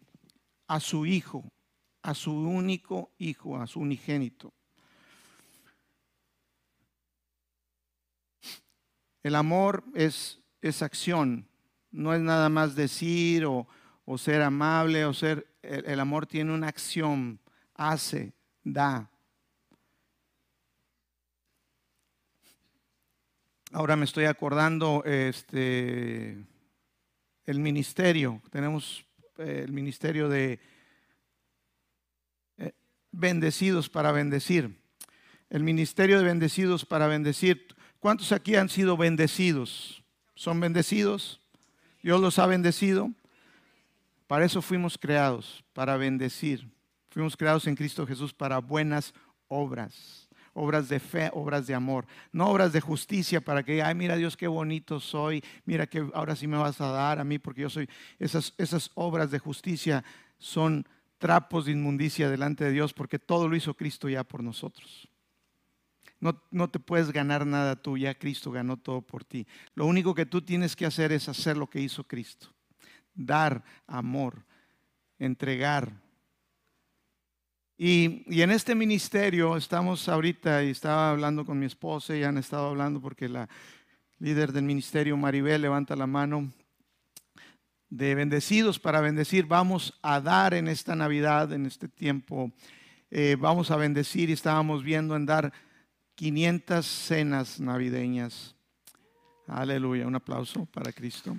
a 0.66 0.80
su 0.80 1.06
Hijo, 1.06 1.44
a 2.02 2.14
su 2.14 2.32
único 2.32 3.10
Hijo, 3.18 3.56
a 3.56 3.66
su 3.66 3.80
unigénito. 3.80 4.52
El 9.22 9.36
amor 9.36 9.84
es, 9.94 10.40
es 10.60 10.82
acción, 10.82 11.48
no 11.92 12.12
es 12.12 12.20
nada 12.20 12.48
más 12.48 12.74
decir 12.74 13.44
o, 13.46 13.66
ser 14.18 14.42
amable 14.42 15.04
o 15.04 15.14
ser... 15.14 15.46
el 15.62 16.00
amor 16.00 16.26
tiene 16.26 16.52
una 16.52 16.68
acción, 16.68 17.40
hace, 17.74 18.34
da. 18.64 19.11
Ahora 23.74 23.96
me 23.96 24.04
estoy 24.04 24.26
acordando 24.26 25.02
este, 25.06 26.36
el 27.46 27.58
ministerio. 27.58 28.42
Tenemos 28.50 29.02
eh, 29.38 29.62
el 29.64 29.72
ministerio 29.72 30.28
de 30.28 30.60
eh, 32.58 32.72
bendecidos 33.12 33.88
para 33.88 34.12
bendecir. 34.12 34.78
El 35.48 35.62
ministerio 35.62 36.18
de 36.18 36.24
bendecidos 36.24 36.84
para 36.84 37.06
bendecir. 37.06 37.66
¿Cuántos 37.98 38.32
aquí 38.32 38.56
han 38.56 38.68
sido 38.68 38.98
bendecidos? 38.98 40.04
¿Son 40.34 40.60
bendecidos? 40.60 41.40
¿Dios 42.02 42.20
los 42.20 42.38
ha 42.38 42.44
bendecido? 42.44 43.10
Para 44.26 44.44
eso 44.44 44.60
fuimos 44.60 44.98
creados, 44.98 45.64
para 45.72 45.96
bendecir. 45.96 46.70
Fuimos 47.08 47.38
creados 47.38 47.66
en 47.66 47.76
Cristo 47.76 48.06
Jesús 48.06 48.34
para 48.34 48.58
buenas 48.58 49.14
obras 49.48 50.21
obras 50.54 50.88
de 50.88 51.00
fe, 51.00 51.30
obras 51.32 51.66
de 51.66 51.74
amor, 51.74 52.06
no 52.32 52.48
obras 52.48 52.72
de 52.72 52.80
justicia 52.80 53.40
para 53.40 53.62
que, 53.62 53.82
ay, 53.82 53.94
mira 53.94 54.16
Dios 54.16 54.36
qué 54.36 54.46
bonito 54.46 55.00
soy, 55.00 55.42
mira 55.64 55.86
que 55.86 56.06
ahora 56.14 56.36
sí 56.36 56.46
me 56.46 56.58
vas 56.58 56.80
a 56.80 56.88
dar 56.88 57.18
a 57.18 57.24
mí 57.24 57.38
porque 57.38 57.62
yo 57.62 57.70
soy, 57.70 57.88
esas, 58.18 58.54
esas 58.58 58.90
obras 58.94 59.30
de 59.30 59.38
justicia 59.38 60.04
son 60.38 60.86
trapos 61.18 61.66
de 61.66 61.72
inmundicia 61.72 62.28
delante 62.28 62.64
de 62.64 62.72
Dios 62.72 62.92
porque 62.92 63.18
todo 63.18 63.48
lo 63.48 63.56
hizo 63.56 63.74
Cristo 63.74 64.08
ya 64.08 64.24
por 64.24 64.42
nosotros. 64.42 65.08
No, 66.20 66.40
no, 66.50 66.68
te 66.70 66.78
puedes 66.78 67.10
ganar 67.10 67.46
nada 67.46 67.74
tú, 67.74 67.96
ya 67.96 68.14
Cristo 68.14 68.52
ganó 68.52 68.76
todo 68.76 69.02
por 69.02 69.24
ti. 69.24 69.46
Lo 69.74 69.86
único 69.86 70.14
que 70.14 70.26
tú 70.26 70.42
tienes 70.42 70.76
que 70.76 70.86
hacer 70.86 71.10
es 71.10 71.28
hacer 71.28 71.56
lo 71.56 71.68
que 71.68 71.80
hizo 71.80 72.04
Cristo. 72.04 72.48
Dar 73.14 73.64
amor, 73.86 74.44
entregar, 75.18 76.01
y, 77.78 78.42
en 78.42 78.50
este 78.50 78.74
ministerio 78.74 79.56
estamos 79.56 80.08
ahorita, 80.08 80.62
y 80.62 80.70
estaba 80.70 81.10
hablando 81.10 81.44
con 81.44 81.58
mi 81.58 81.66
esposa, 81.66 82.16
y 82.16 82.22
han 82.22 82.38
estado 82.38 82.68
hablando 82.68 83.00
porque 83.00 83.28
la 83.28 83.48
líder 84.18 84.52
del 84.52 84.64
ministerio, 84.64 85.16
Maribel, 85.16 85.62
levanta 85.62 85.96
la 85.96 86.06
mano, 86.06 86.52
de 87.90 88.14
bendecidos 88.14 88.78
para 88.78 89.00
bendecir. 89.00 89.46
Vamos 89.46 89.98
a 90.02 90.20
dar 90.20 90.54
en 90.54 90.68
esta 90.68 90.94
Navidad, 90.94 91.52
en 91.52 91.66
este 91.66 91.88
tiempo, 91.88 92.52
eh, 93.10 93.36
vamos 93.38 93.70
a 93.70 93.76
bendecir 93.76 94.30
y 94.30 94.32
estábamos 94.32 94.82
viendo 94.82 95.16
en 95.16 95.26
dar 95.26 95.52
500 96.14 96.86
cenas 96.86 97.60
navideñas. 97.60 98.54
Aleluya, 99.46 100.06
un 100.06 100.14
aplauso 100.14 100.66
para 100.66 100.92
Cristo. 100.92 101.36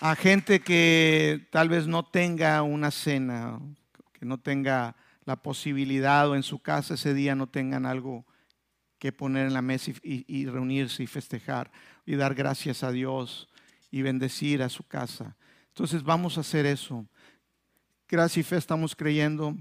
A 0.00 0.14
gente 0.14 0.60
que 0.60 1.48
tal 1.50 1.68
vez 1.68 1.86
no 1.86 2.04
tenga 2.04 2.62
una 2.62 2.90
cena, 2.90 3.58
que 4.12 4.24
no 4.24 4.38
tenga 4.38 4.96
la 5.24 5.36
posibilidad 5.36 6.28
o 6.28 6.36
en 6.36 6.42
su 6.42 6.60
casa 6.60 6.94
ese 6.94 7.14
día 7.14 7.34
no 7.34 7.48
tengan 7.48 7.84
algo 7.84 8.24
que 8.98 9.12
poner 9.12 9.46
en 9.46 9.54
la 9.54 9.62
mesa 9.62 9.92
y, 10.02 10.46
reunirse 10.46 11.02
y 11.02 11.06
festejar 11.06 11.70
y 12.06 12.16
dar 12.16 12.34
gracias 12.34 12.82
a 12.82 12.90
Dios 12.90 13.48
y 13.90 14.02
bendecir 14.02 14.62
a 14.62 14.68
su 14.68 14.84
casa. 14.84 15.36
Entonces 15.68 16.02
vamos 16.02 16.36
a 16.36 16.40
hacer 16.40 16.66
eso. 16.66 17.06
Gracias 18.08 18.46
y 18.46 18.48
fe 18.48 18.56
estamos 18.56 18.96
creyendo 18.96 19.56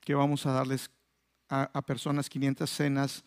que 0.00 0.14
vamos 0.14 0.44
a 0.46 0.52
darles 0.52 0.90
a, 1.48 1.80
personas 1.82 2.28
500 2.28 2.68
cenas 2.68 3.24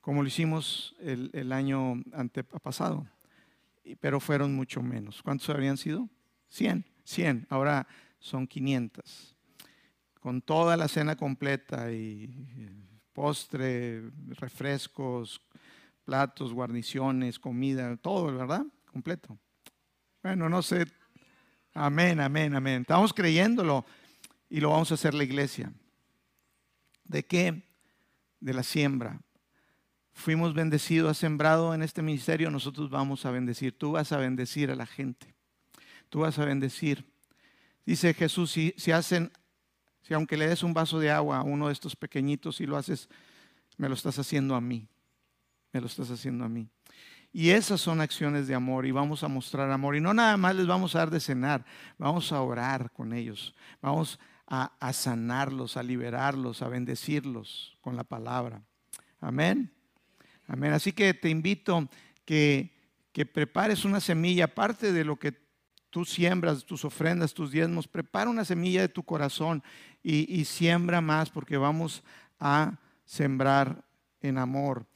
como 0.00 0.22
lo 0.22 0.28
hicimos 0.28 0.96
el, 1.00 1.30
el 1.34 1.52
año 1.52 2.02
antepasado 2.12 3.06
pero 4.00 4.20
fueron 4.20 4.54
mucho 4.54 4.82
menos. 4.82 5.22
¿Cuántos 5.22 5.48
habían 5.50 5.76
sido? 5.76 6.08
100, 6.48 6.84
100. 7.04 7.46
Ahora 7.50 7.86
son 8.18 8.46
500. 8.46 9.36
Con 10.20 10.42
toda 10.42 10.76
la 10.76 10.88
cena 10.88 11.16
completa 11.16 11.90
y 11.92 12.28
postre, 13.12 14.10
refrescos, 14.28 15.40
platos, 16.04 16.52
guarniciones, 16.52 17.38
comida, 17.38 17.96
todo, 17.96 18.34
¿verdad? 18.36 18.64
Completo. 18.90 19.38
Bueno, 20.22 20.48
no 20.48 20.62
sé. 20.62 20.86
Amén, 21.72 22.20
amén, 22.20 22.54
amén. 22.54 22.82
Estamos 22.82 23.14
creyéndolo 23.14 23.86
y 24.48 24.60
lo 24.60 24.70
vamos 24.70 24.90
a 24.90 24.94
hacer 24.94 25.14
la 25.14 25.24
iglesia. 25.24 25.72
¿De 27.04 27.24
qué? 27.24 27.62
De 28.40 28.52
la 28.52 28.62
siembra 28.62 29.20
fuimos 30.12 30.54
bendecidos, 30.54 31.10
has 31.10 31.18
sembrado 31.18 31.74
en 31.74 31.82
este 31.82 32.02
ministerio, 32.02 32.50
nosotros 32.50 32.90
vamos 32.90 33.24
a 33.26 33.30
bendecir. 33.30 33.76
Tú 33.76 33.92
vas 33.92 34.12
a 34.12 34.18
bendecir 34.18 34.70
a 34.70 34.76
la 34.76 34.86
gente. 34.86 35.34
Tú 36.08 36.20
vas 36.20 36.38
a 36.38 36.44
bendecir. 36.44 37.04
Dice 37.86 38.14
Jesús, 38.14 38.50
si, 38.50 38.92
hacen, 38.92 39.32
si 40.02 40.14
aunque 40.14 40.36
le 40.36 40.48
des 40.48 40.62
un 40.62 40.74
vaso 40.74 40.98
de 40.98 41.10
agua 41.10 41.38
a 41.38 41.42
uno 41.42 41.68
de 41.68 41.72
estos 41.72 41.96
pequeñitos 41.96 42.60
y 42.60 42.66
lo 42.66 42.76
haces, 42.76 43.08
me 43.76 43.88
lo 43.88 43.94
estás 43.94 44.18
haciendo 44.18 44.54
a 44.54 44.60
mí. 44.60 44.86
Me 45.72 45.80
lo 45.80 45.86
estás 45.86 46.10
haciendo 46.10 46.44
a 46.44 46.48
mí. 46.48 46.68
Y 47.32 47.50
esas 47.50 47.80
son 47.80 48.00
acciones 48.00 48.48
de 48.48 48.56
amor 48.56 48.86
y 48.86 48.90
vamos 48.90 49.22
a 49.22 49.28
mostrar 49.28 49.70
amor. 49.70 49.94
Y 49.94 50.00
no 50.00 50.12
nada 50.12 50.36
más 50.36 50.56
les 50.56 50.66
vamos 50.66 50.94
a 50.94 50.98
dar 50.98 51.10
de 51.10 51.20
cenar, 51.20 51.64
vamos 51.96 52.32
a 52.32 52.42
orar 52.42 52.90
con 52.90 53.12
ellos, 53.12 53.54
vamos 53.80 54.18
a 54.48 54.92
sanarlos, 54.92 55.76
a 55.76 55.82
liberarlos, 55.84 56.60
a 56.60 56.68
bendecirlos 56.68 57.78
con 57.80 57.94
la 57.94 58.02
palabra. 58.02 58.60
Amén. 59.20 59.72
Amén. 60.50 60.72
Así 60.72 60.92
que 60.92 61.14
te 61.14 61.28
invito 61.28 61.88
que, 62.24 62.74
que 63.12 63.24
prepares 63.24 63.84
una 63.84 64.00
semilla, 64.00 64.46
aparte 64.46 64.92
de 64.92 65.04
lo 65.04 65.16
que 65.16 65.38
tú 65.90 66.04
siembras, 66.04 66.64
tus 66.64 66.84
ofrendas, 66.84 67.34
tus 67.34 67.52
diezmos, 67.52 67.86
prepara 67.86 68.28
una 68.28 68.44
semilla 68.44 68.80
de 68.80 68.88
tu 68.88 69.04
corazón 69.04 69.62
y, 70.02 70.44
siembra 70.44 71.00
más 71.00 71.30
porque 71.30 71.56
vamos 71.56 72.02
a 72.40 72.80
sembrar 73.04 73.84
en 74.20 74.38
amor. 74.38 74.86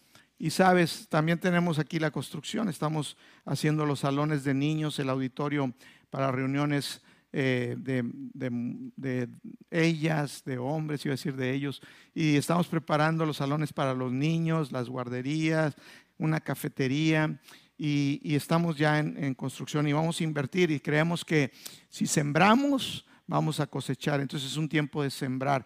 Y 0.40 0.50
sabes, 0.50 1.06
también 1.08 1.38
tenemos 1.38 1.78
aquí 1.78 2.00
la 2.00 2.10
construcción, 2.10 2.68
estamos 2.68 3.16
haciendo 3.44 3.86
los 3.86 4.00
salones 4.00 4.42
de 4.42 4.54
niños, 4.54 4.98
el 4.98 5.08
auditorio 5.08 5.72
para 6.10 6.32
reuniones 6.32 7.00
eh, 7.36 7.74
de, 7.76 8.04
de, 8.32 9.28
ellas, 9.72 10.44
de 10.44 10.56
hombres, 10.56 11.04
iba 11.04 11.14
a 11.14 11.16
decir 11.16 11.34
de 11.34 11.52
ellos, 11.52 11.82
y 12.14 12.36
estamos 12.36 12.68
preparando 12.68 13.26
los 13.26 13.38
salones 13.38 13.72
para 13.72 13.92
los 13.92 14.12
niños, 14.12 14.70
las 14.70 14.88
guarderías, 14.88 15.74
una 16.16 16.38
cafetería, 16.38 17.40
y, 17.76 18.36
estamos 18.36 18.76
ya 18.76 19.00
en, 19.00 19.34
construcción 19.34 19.88
y 19.88 19.92
vamos 19.92 20.20
a 20.20 20.24
invertir 20.24 20.70
y 20.70 20.78
creemos 20.78 21.24
que 21.24 21.50
si 21.88 22.06
sembramos, 22.06 23.04
vamos 23.26 23.58
a 23.58 23.66
cosechar. 23.66 24.20
Entonces 24.20 24.52
es 24.52 24.56
un 24.56 24.68
tiempo 24.68 25.02
de 25.02 25.10
sembrar 25.10 25.64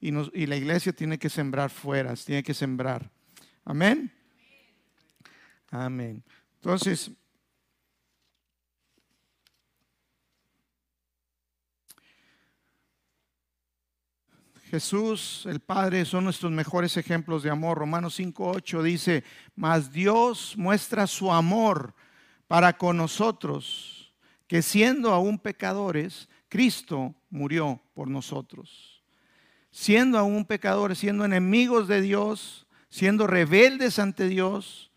y, 0.00 0.10
y 0.40 0.46
la 0.46 0.54
iglesia 0.54 0.92
tiene 0.92 1.18
que 1.18 1.28
sembrar 1.28 1.70
fuera, 1.70 2.14
tiene 2.14 2.44
que 2.44 2.54
sembrar. 2.54 3.10
Amén. 3.64 4.12
Amén. 5.72 6.22
Entonces, 6.54 7.10
Jesús, 14.68 15.44
el 15.46 15.60
Padre, 15.60 16.04
son 16.04 16.24
nuestros 16.24 16.52
mejores 16.52 16.96
ejemplos 16.96 17.42
de 17.42 17.50
amor. 17.50 17.78
Romanos 17.78 18.20
5.8 18.20 18.82
dice, 18.82 19.24
mas 19.56 19.92
Dios 19.92 20.54
muestra 20.56 21.06
su 21.06 21.32
amor 21.32 21.94
para 22.46 22.76
con 22.76 22.96
nosotros, 22.96 24.14
que 24.46 24.62
siendo 24.62 25.12
aún 25.12 25.38
pecadores, 25.38 26.28
Cristo 26.48 27.14
murió 27.30 27.80
por 27.94 28.08
nosotros. 28.08 29.02
Siendo 29.70 30.18
aún 30.18 30.44
pecadores, 30.44 30.98
siendo 30.98 31.24
enemigos 31.24 31.88
de 31.88 32.00
Dios, 32.00 32.66
siendo 32.88 33.26
rebeldes 33.26 33.98
ante 33.98 34.28
Dios, 34.28 34.90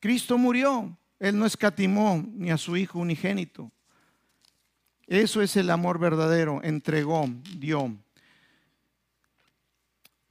Cristo 0.00 0.38
murió. 0.38 0.96
Él 1.18 1.38
no 1.38 1.46
escatimó 1.46 2.24
ni 2.32 2.50
a 2.50 2.58
su 2.58 2.76
Hijo 2.76 2.98
unigénito. 2.98 3.70
Eso 5.06 5.42
es 5.42 5.56
el 5.56 5.70
amor 5.70 5.98
verdadero. 5.98 6.60
Entregó, 6.62 7.28
dio. 7.56 8.03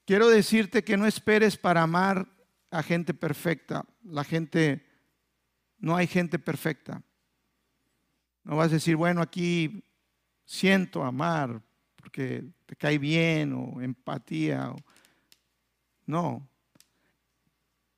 Quiero 0.05 0.27
decirte 0.27 0.83
que 0.83 0.97
no 0.97 1.07
esperes 1.07 1.57
para 1.57 1.81
amar 1.81 2.27
a 2.69 2.83
gente 2.83 3.13
perfecta. 3.13 3.85
La 4.03 4.23
gente, 4.23 4.85
no 5.77 5.95
hay 5.95 6.07
gente 6.07 6.39
perfecta. 6.39 7.01
No 8.43 8.57
vas 8.57 8.67
a 8.71 8.75
decir, 8.75 8.97
bueno, 8.97 9.21
aquí 9.21 9.83
siento 10.45 11.03
amar 11.03 11.61
porque 11.95 12.43
te 12.65 12.75
cae 12.75 12.97
bien 12.97 13.53
o 13.53 13.81
empatía. 13.81 14.73
No. 16.05 16.45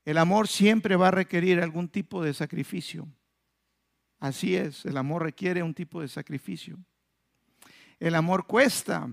El 0.04 0.18
amor 0.18 0.46
siempre 0.46 0.94
va 0.94 1.08
a 1.08 1.12
requerir 1.12 1.60
algún 1.60 1.88
tipo 1.88 2.22
de 2.22 2.32
sacrificio. 2.32 3.08
Así 4.20 4.54
es, 4.54 4.84
el 4.86 4.96
amor 4.96 5.24
requiere 5.24 5.62
un 5.62 5.74
tipo 5.74 6.00
de 6.00 6.08
sacrificio. 6.08 6.78
El 7.98 8.14
amor 8.14 8.46
cuesta, 8.46 9.10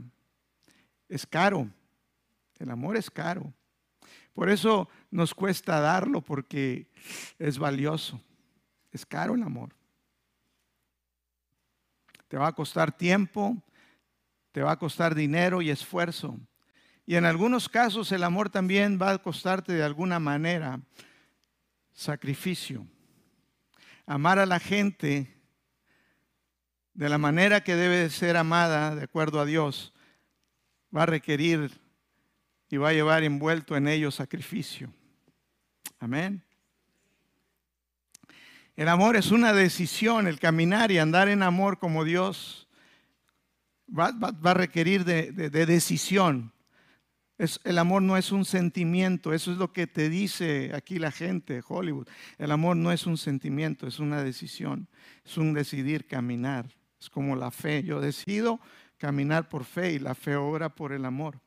es 1.10 1.26
caro. 1.26 1.68
El 2.64 2.72
amor 2.72 2.96
es 2.96 3.12
caro. 3.12 3.54
Por 4.32 4.50
eso 4.50 4.88
nos 5.12 5.34
cuesta 5.34 5.82
darlo 5.82 6.22
porque 6.22 6.88
es 7.38 7.60
valioso. 7.60 8.22
Es 8.90 9.06
caro 9.06 9.36
el 9.36 9.44
amor. 9.44 9.76
Te 12.30 12.38
va 12.38 12.48
a 12.48 12.54
costar 12.54 12.96
tiempo, 12.96 13.62
te 14.54 14.62
va 14.62 14.72
a 14.72 14.80
costar 14.80 15.14
dinero 15.14 15.62
y 15.62 15.72
esfuerzo. 15.72 16.40
Y 17.06 17.16
en 17.16 17.26
algunos 17.26 17.68
casos 17.68 18.14
el 18.14 18.24
amor 18.24 18.50
también 18.50 18.98
va 19.00 19.12
a 19.12 19.18
costarte 19.18 19.74
de 19.74 19.84
alguna 19.84 20.20
manera 20.20 20.80
sacrificio. 21.92 22.88
Amar 24.06 24.40
a 24.40 24.46
la 24.46 24.62
gente 24.62 25.36
de 26.94 27.10
la 27.10 27.18
manera 27.18 27.62
que 27.62 27.76
debe 27.76 28.10
ser 28.10 28.38
amada, 28.38 28.96
de 28.96 29.04
acuerdo 29.04 29.42
a 29.42 29.46
Dios, 29.46 29.94
va 30.96 31.04
a 31.04 31.08
requerir 31.08 31.83
y 32.74 32.78
va 32.78 32.90
a 32.90 32.94
llevar 32.94 33.24
envuelto 33.24 33.78
en 33.78 33.88
ello 33.88 34.10
sacrificio. 34.10 34.92
Amén. 36.00 36.42
El 38.76 38.90
amor 38.90 39.16
es 39.16 39.30
una 39.30 39.54
decisión, 39.54 40.26
el 40.26 40.40
caminar 40.40 40.92
y 40.92 40.98
andar 40.98 41.28
en 41.30 41.44
amor 41.44 41.78
como 41.78 42.04
Dios 42.04 42.68
va, 43.88 44.12
a 44.44 44.54
requerir 44.56 45.06
de, 45.06 45.32
decisión. 45.52 46.52
El 47.64 47.78
amor 47.78 48.02
no 48.02 48.18
es 48.18 48.32
un 48.32 48.44
sentimiento, 48.44 49.34
eso 49.34 49.52
es 49.52 49.60
lo 49.60 49.72
que 49.72 49.86
te 49.86 50.10
dice 50.10 50.72
aquí 50.74 50.98
la 50.98 51.12
gente 51.12 51.62
Hollywood. 51.64 52.08
El 52.40 52.50
amor 52.50 52.76
no 52.76 52.92
es 52.92 53.06
un 53.06 53.20
sentimiento, 53.20 53.86
es 53.86 54.00
una 54.00 54.24
decisión, 54.24 54.88
es 55.24 55.38
un 55.38 55.54
decidir 55.54 56.08
caminar. 56.08 56.66
Es 57.00 57.12
como 57.12 57.36
la 57.36 57.52
fe, 57.52 57.84
yo 57.84 58.02
decido 58.02 58.60
caminar 58.98 59.48
por 59.48 59.64
fe 59.64 59.94
y 59.94 60.00
la 60.00 60.16
fe 60.16 60.36
obra 60.36 60.70
por 60.70 60.92
el 60.92 61.06
amor. 61.06 61.40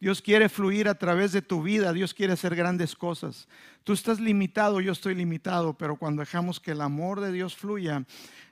Dios 0.00 0.22
quiere 0.22 0.48
fluir 0.48 0.88
a 0.88 0.94
través 0.94 1.32
de 1.32 1.42
tu 1.42 1.62
vida, 1.62 1.92
Dios 1.92 2.14
quiere 2.14 2.32
hacer 2.32 2.56
grandes 2.56 2.96
cosas. 2.96 3.46
Tú 3.84 3.92
estás 3.92 4.18
limitado, 4.18 4.80
yo 4.80 4.92
estoy 4.92 5.14
limitado, 5.14 5.76
pero 5.76 5.96
cuando 5.96 6.20
dejamos 6.20 6.58
que 6.58 6.70
el 6.70 6.80
amor 6.80 7.20
de 7.20 7.30
Dios 7.32 7.54
fluya, 7.54 8.06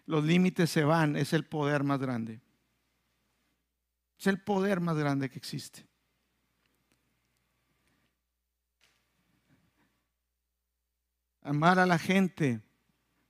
los 0.04 0.24
límites 0.24 0.68
se 0.68 0.84
van, 0.84 1.16
es 1.16 1.32
el 1.32 1.46
poder 1.46 1.84
más 1.84 2.00
grande. 2.00 2.40
Es 4.18 4.26
el 4.26 4.42
poder 4.42 4.80
más 4.80 4.96
grande 4.98 5.30
que 5.30 5.38
existe. 5.38 5.86
Amar 11.40 11.78
a 11.78 11.86
la 11.86 11.98
gente 11.98 12.60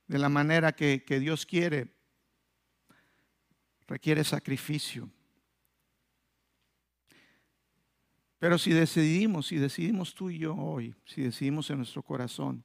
de 0.07 0.19
la 0.19 0.27
manera 0.27 0.73
que, 0.73 1.05
que 1.05 1.21
Dios 1.21 1.45
quiere 1.45 1.95
requiere 3.87 4.23
sacrificio. 4.23 5.09
Pero 8.39 8.57
si 8.57 8.71
decidimos, 8.71 9.47
si 9.47 9.57
decidimos 9.57 10.15
tú 10.15 10.29
y 10.29 10.39
yo 10.39 10.55
hoy, 10.55 10.95
si 11.05 11.21
decidimos 11.21 11.69
en 11.69 11.77
nuestro 11.77 12.01
corazón 12.01 12.63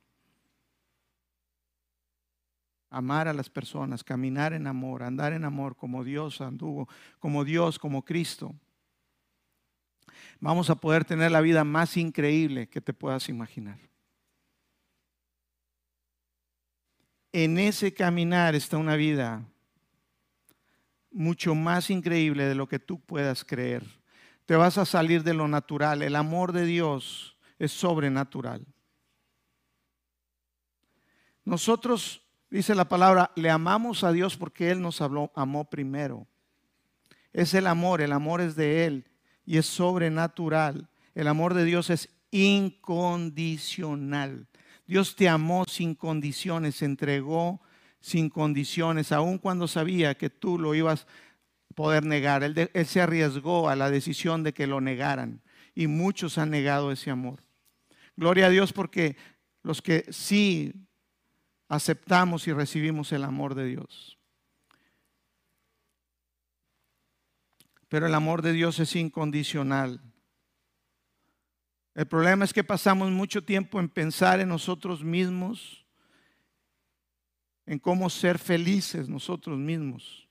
amar 2.90 3.26
a 3.26 3.32
las 3.32 3.50
personas, 3.50 4.04
caminar 4.04 4.52
en 4.52 4.68
amor, 4.68 5.02
andar 5.02 5.32
en 5.32 5.44
amor 5.44 5.74
como 5.74 6.04
Dios 6.04 6.40
anduvo, 6.40 6.88
como 7.18 7.44
Dios, 7.44 7.76
como 7.80 8.04
Cristo, 8.04 8.54
vamos 10.38 10.70
a 10.70 10.76
poder 10.76 11.04
tener 11.04 11.32
la 11.32 11.40
vida 11.40 11.64
más 11.64 11.96
increíble 11.96 12.68
que 12.68 12.80
te 12.80 12.94
puedas 12.94 13.28
imaginar. 13.28 13.80
En 17.32 17.58
ese 17.58 17.92
caminar 17.92 18.54
está 18.54 18.76
una 18.76 18.94
vida 18.94 19.44
mucho 21.10 21.56
más 21.56 21.90
increíble 21.90 22.44
de 22.44 22.54
lo 22.54 22.68
que 22.68 22.78
tú 22.78 23.00
puedas 23.00 23.44
creer 23.44 24.03
te 24.46 24.56
vas 24.56 24.78
a 24.78 24.84
salir 24.84 25.22
de 25.22 25.34
lo 25.34 25.48
natural. 25.48 26.02
El 26.02 26.16
amor 26.16 26.52
de 26.52 26.66
Dios 26.66 27.36
es 27.58 27.72
sobrenatural. 27.72 28.66
Nosotros, 31.44 32.22
dice 32.50 32.74
la 32.74 32.88
palabra, 32.88 33.30
le 33.36 33.50
amamos 33.50 34.04
a 34.04 34.12
Dios 34.12 34.36
porque 34.36 34.70
Él 34.70 34.80
nos 34.80 35.00
habló, 35.00 35.32
amó 35.34 35.68
primero. 35.68 36.26
Es 37.32 37.54
el 37.54 37.66
amor, 37.66 38.00
el 38.00 38.12
amor 38.12 38.40
es 38.40 38.56
de 38.56 38.86
Él 38.86 39.10
y 39.44 39.58
es 39.58 39.66
sobrenatural. 39.66 40.88
El 41.14 41.28
amor 41.28 41.54
de 41.54 41.64
Dios 41.64 41.90
es 41.90 42.08
incondicional. 42.30 44.48
Dios 44.86 45.16
te 45.16 45.28
amó 45.28 45.64
sin 45.66 45.94
condiciones, 45.94 46.76
se 46.76 46.84
entregó 46.84 47.60
sin 48.00 48.28
condiciones, 48.28 49.12
aun 49.12 49.38
cuando 49.38 49.66
sabía 49.66 50.14
que 50.14 50.28
tú 50.28 50.58
lo 50.58 50.74
ibas 50.74 51.06
poder 51.74 52.04
negar. 52.04 52.42
Él, 52.42 52.70
se 52.86 53.00
arriesgó 53.00 53.68
a 53.68 53.76
la 53.76 53.90
decisión 53.90 54.42
de 54.42 54.52
que 54.52 54.66
lo 54.66 54.80
negaran 54.80 55.42
y 55.74 55.86
muchos 55.86 56.38
han 56.38 56.50
negado 56.50 56.92
ese 56.92 57.10
amor. 57.10 57.42
Gloria 58.16 58.46
a 58.46 58.50
Dios 58.50 58.72
porque 58.72 59.16
los 59.62 59.82
que 59.82 60.06
sí 60.10 60.72
aceptamos 61.68 62.46
y 62.46 62.52
recibimos 62.52 63.12
el 63.12 63.24
amor 63.24 63.54
de 63.54 63.66
Dios. 63.66 64.18
Pero 67.88 68.06
el 68.06 68.14
amor 68.14 68.42
de 68.42 68.52
Dios 68.52 68.78
es 68.78 68.94
incondicional. 68.96 70.00
El 71.94 72.06
problema 72.06 72.44
es 72.44 72.52
que 72.52 72.64
pasamos 72.64 73.10
mucho 73.10 73.44
tiempo 73.44 73.78
en 73.78 73.88
pensar 73.88 74.40
en 74.40 74.48
nosotros 74.48 75.04
mismos, 75.04 75.84
en 77.66 77.78
cómo 77.78 78.10
ser 78.10 78.38
felices 78.38 79.08
nosotros 79.08 79.58
mismos 79.58 80.23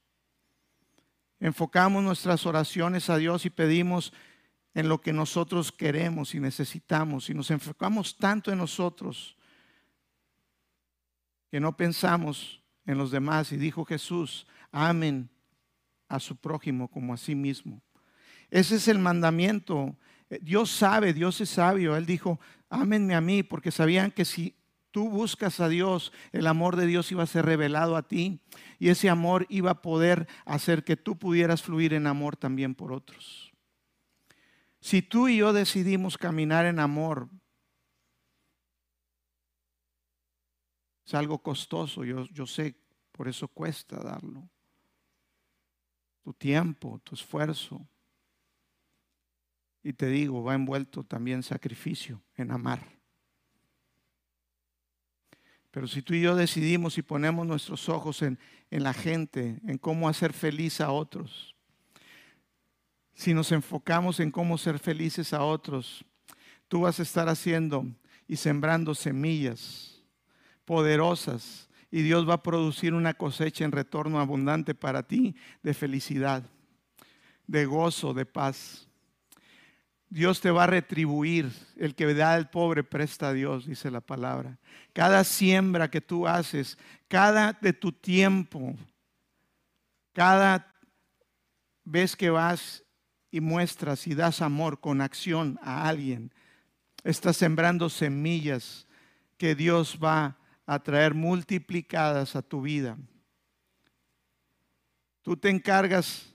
enfocamos 1.43 2.01
nuestras 2.01 2.45
oraciones 2.45 3.09
a 3.09 3.17
Dios 3.17 3.45
y 3.45 3.49
pedimos 3.49 4.13
en 4.73 4.87
lo 4.87 5.01
que 5.01 5.11
nosotros 5.11 5.73
queremos 5.73 6.33
y 6.33 6.39
necesitamos 6.39 7.29
y 7.29 7.33
nos 7.33 7.51
enfocamos 7.51 8.17
tanto 8.17 8.49
en 8.49 8.59
nosotros 8.59 9.35
que 11.51 11.59
no 11.59 11.75
pensamos 11.75 12.63
en 12.85 12.97
los 12.97 13.11
demás 13.11 13.51
y 13.51 13.57
dijo 13.57 13.83
Jesús, 13.83 14.47
amen 14.71 15.29
a 16.07 16.21
su 16.21 16.37
prójimo 16.37 16.87
como 16.87 17.13
a 17.13 17.17
sí 17.17 17.35
mismo. 17.35 17.81
Ese 18.49 18.77
es 18.77 18.87
el 18.87 18.99
mandamiento. 18.99 19.97
Dios 20.41 20.71
sabe, 20.71 21.13
Dios 21.13 21.41
es 21.41 21.49
sabio. 21.49 21.97
Él 21.97 22.05
dijo, 22.05 22.39
ámenme 22.69 23.15
a 23.15 23.21
mí 23.21 23.43
porque 23.43 23.69
sabían 23.69 24.11
que 24.11 24.23
si 24.23 24.55
tú 24.93 25.09
buscas 25.09 25.59
a 25.59 25.67
Dios, 25.67 26.13
el 26.31 26.45
amor 26.45 26.75
de 26.75 26.85
Dios 26.85 27.11
iba 27.11 27.23
a 27.23 27.27
ser 27.27 27.45
revelado 27.45 27.97
a 27.97 28.07
ti 28.07 28.39
y 28.77 28.89
ese 28.89 29.09
amor 29.09 29.47
iba 29.49 29.71
a 29.71 29.81
poder 29.81 30.27
hacer 30.45 30.83
que 30.83 30.95
tú 30.95 31.17
pudieras 31.17 31.63
fluir 31.63 31.95
en 31.95 32.05
amor 32.05 32.37
también 32.37 32.75
por 32.75 32.93
otros. 32.93 33.51
Si 34.79 35.01
tú 35.01 35.27
y 35.27 35.37
yo 35.37 35.51
decidimos 35.51 36.15
caminar 36.15 36.67
en 36.67 36.79
amor, 36.79 37.27
es 41.03 41.15
algo 41.15 41.39
costoso, 41.39 42.03
yo, 42.03 42.25
yo 42.27 42.45
sé, 42.45 42.75
por 43.11 43.27
eso 43.27 43.47
cuesta 43.47 43.97
darlo. 43.97 44.47
Tu 46.21 46.33
tiempo, 46.33 47.01
tu 47.03 47.15
esfuerzo. 47.15 47.87
Y 49.81 49.93
te 49.93 50.05
digo, 50.05 50.43
va 50.43 50.53
envuelto 50.53 51.03
también 51.03 51.41
sacrificio 51.41 52.21
en 52.35 52.51
amar. 52.51 53.02
Pero 55.73 55.87
si 55.87 56.03
tú 56.03 56.13
y 56.13 56.21
yo 56.21 56.35
decidimos 56.35 56.99
y 56.99 57.01
ponemos 57.01 57.47
nuestros 57.47 57.89
ojos 57.89 58.21
en, 58.21 58.37
la 58.69 58.93
gente, 58.93 59.59
en 59.65 59.79
cómo 59.79 60.07
hacer 60.07 60.31
feliz 60.31 60.79
a 60.79 60.91
otros, 60.91 61.55
si 63.15 63.33
nos 63.33 63.51
enfocamos 63.51 64.19
en 64.19 64.29
cómo 64.29 64.59
ser 64.59 64.77
felices 64.77 65.33
a 65.33 65.43
otros, 65.43 66.05
tú 66.67 66.81
vas 66.81 66.99
a 66.99 67.01
estar 67.01 67.27
haciendo 67.27 67.87
y 68.27 68.35
sembrando 68.35 68.93
semillas 68.93 70.03
poderosas 70.63 71.67
y 71.89 72.03
Dios 72.03 72.29
va 72.29 72.35
a 72.35 72.43
producir 72.43 72.93
una 72.93 73.15
cosecha 73.15 73.65
en 73.65 73.71
retorno 73.71 74.19
abundante 74.19 74.75
para 74.75 75.01
ti 75.01 75.35
de 75.63 75.73
felicidad, 75.73 76.43
de 77.47 77.65
gozo, 77.65 78.13
de 78.13 78.27
paz. 78.27 78.87
Dios 80.13 80.41
te 80.41 80.51
va 80.51 80.65
a 80.65 80.67
retribuir. 80.67 81.51
El 81.75 81.95
que 81.95 82.13
da 82.13 82.35
al 82.35 82.51
pobre 82.51 82.83
presta 82.83 83.29
a 83.29 83.33
Dios, 83.33 83.65
dice 83.65 83.89
la 83.89 83.99
palabra. 83.99 84.59
Cada 84.93 85.23
siembra 85.23 85.89
que 85.89 86.01
tú 86.01 86.27
haces, 86.27 86.77
cada 87.07 87.53
de 87.53 87.73
tu 87.73 87.91
tiempo, 87.91 88.75
cada 90.13 90.71
vez 91.83 92.15
que 92.15 92.29
vas 92.29 92.83
y 93.31 93.41
muestras 93.41 94.05
y 94.05 94.13
das 94.13 94.43
amor 94.43 94.79
con 94.79 95.01
acción 95.01 95.57
a 95.63 95.89
alguien, 95.89 96.31
estás 97.03 97.37
sembrando 97.37 97.89
semillas 97.89 98.87
que 99.37 99.55
Dios 99.55 99.97
va 100.01 100.37
a 100.67 100.77
traer 100.83 101.15
multiplicadas 101.15 102.35
a 102.35 102.43
tu 102.43 102.61
vida. 102.61 102.99
Tú 105.23 105.35
te 105.35 105.49
encargas 105.49 106.31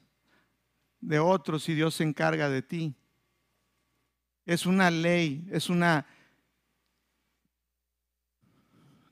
de 1.00 1.20
otros 1.20 1.68
y 1.68 1.74
Dios 1.74 1.94
se 1.94 2.02
encarga 2.02 2.48
de 2.48 2.62
ti. 2.62 2.96
Es 4.48 4.64
una 4.64 4.90
ley, 4.90 5.46
es 5.52 5.68
una... 5.68 6.06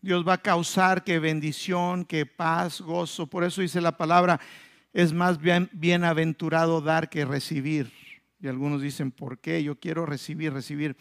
Dios 0.00 0.26
va 0.26 0.32
a 0.32 0.42
causar 0.42 1.04
que 1.04 1.18
bendición, 1.18 2.06
que 2.06 2.24
paz, 2.24 2.80
gozo. 2.80 3.26
Por 3.26 3.44
eso 3.44 3.60
dice 3.60 3.82
la 3.82 3.98
palabra, 3.98 4.40
es 4.94 5.12
más 5.12 5.38
bien, 5.38 5.68
bienaventurado 5.74 6.80
dar 6.80 7.10
que 7.10 7.26
recibir. 7.26 7.92
Y 8.40 8.48
algunos 8.48 8.80
dicen, 8.80 9.10
¿por 9.10 9.38
qué? 9.38 9.62
Yo 9.62 9.78
quiero 9.78 10.06
recibir, 10.06 10.54
recibir. 10.54 10.96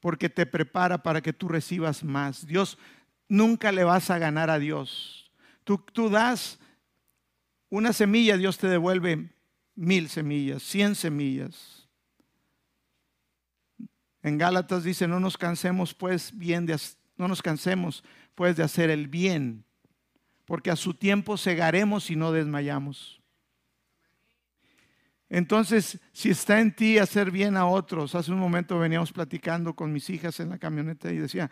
Porque 0.00 0.30
te 0.30 0.46
prepara 0.46 1.02
para 1.02 1.20
que 1.20 1.34
tú 1.34 1.48
recibas 1.48 2.02
más. 2.02 2.46
Dios, 2.46 2.78
nunca 3.28 3.70
le 3.70 3.84
vas 3.84 4.08
a 4.08 4.16
ganar 4.16 4.48
a 4.48 4.58
Dios. 4.58 5.30
Tú, 5.62 5.76
tú 5.92 6.08
das 6.08 6.58
una 7.68 7.92
semilla, 7.92 8.38
Dios 8.38 8.56
te 8.56 8.66
devuelve 8.66 9.28
mil 9.74 10.08
semillas, 10.08 10.62
cien 10.62 10.94
semillas. 10.94 11.83
En 14.24 14.38
Gálatas 14.38 14.84
dice, 14.84 15.06
no 15.06 15.20
nos 15.20 15.36
cansemos 15.36 15.92
pues 15.92 16.32
bien 16.34 16.64
de, 16.64 16.80
no 17.18 17.28
nos 17.28 17.42
cansemos 17.42 18.02
pues 18.34 18.56
de 18.56 18.62
hacer 18.62 18.88
el 18.88 19.06
bien, 19.06 19.66
porque 20.46 20.70
a 20.70 20.76
su 20.76 20.94
tiempo 20.94 21.36
segaremos 21.36 22.10
y 22.10 22.16
no 22.16 22.32
desmayamos. 22.32 23.20
Entonces, 25.28 26.00
si 26.12 26.30
está 26.30 26.60
en 26.60 26.74
ti 26.74 26.96
hacer 26.96 27.30
bien 27.30 27.54
a 27.58 27.66
otros, 27.66 28.14
hace 28.14 28.32
un 28.32 28.38
momento 28.38 28.78
veníamos 28.78 29.12
platicando 29.12 29.74
con 29.74 29.92
mis 29.92 30.08
hijas 30.08 30.40
en 30.40 30.48
la 30.48 30.58
camioneta 30.58 31.12
y 31.12 31.18
decía 31.18 31.50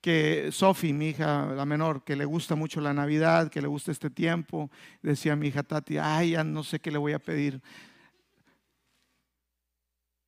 que 0.00 0.50
Sofi, 0.50 0.92
mi 0.92 1.10
hija, 1.10 1.46
la 1.54 1.64
menor, 1.64 2.02
que 2.02 2.16
le 2.16 2.24
gusta 2.24 2.56
mucho 2.56 2.80
la 2.80 2.92
Navidad, 2.92 3.50
que 3.50 3.62
le 3.62 3.68
gusta 3.68 3.92
este 3.92 4.10
tiempo, 4.10 4.68
decía 5.00 5.36
mi 5.36 5.46
hija 5.46 5.62
Tati, 5.62 5.98
ay, 5.98 6.32
ya 6.32 6.42
no 6.42 6.64
sé 6.64 6.80
qué 6.80 6.90
le 6.90 6.98
voy 6.98 7.12
a 7.12 7.20
pedir. 7.20 7.62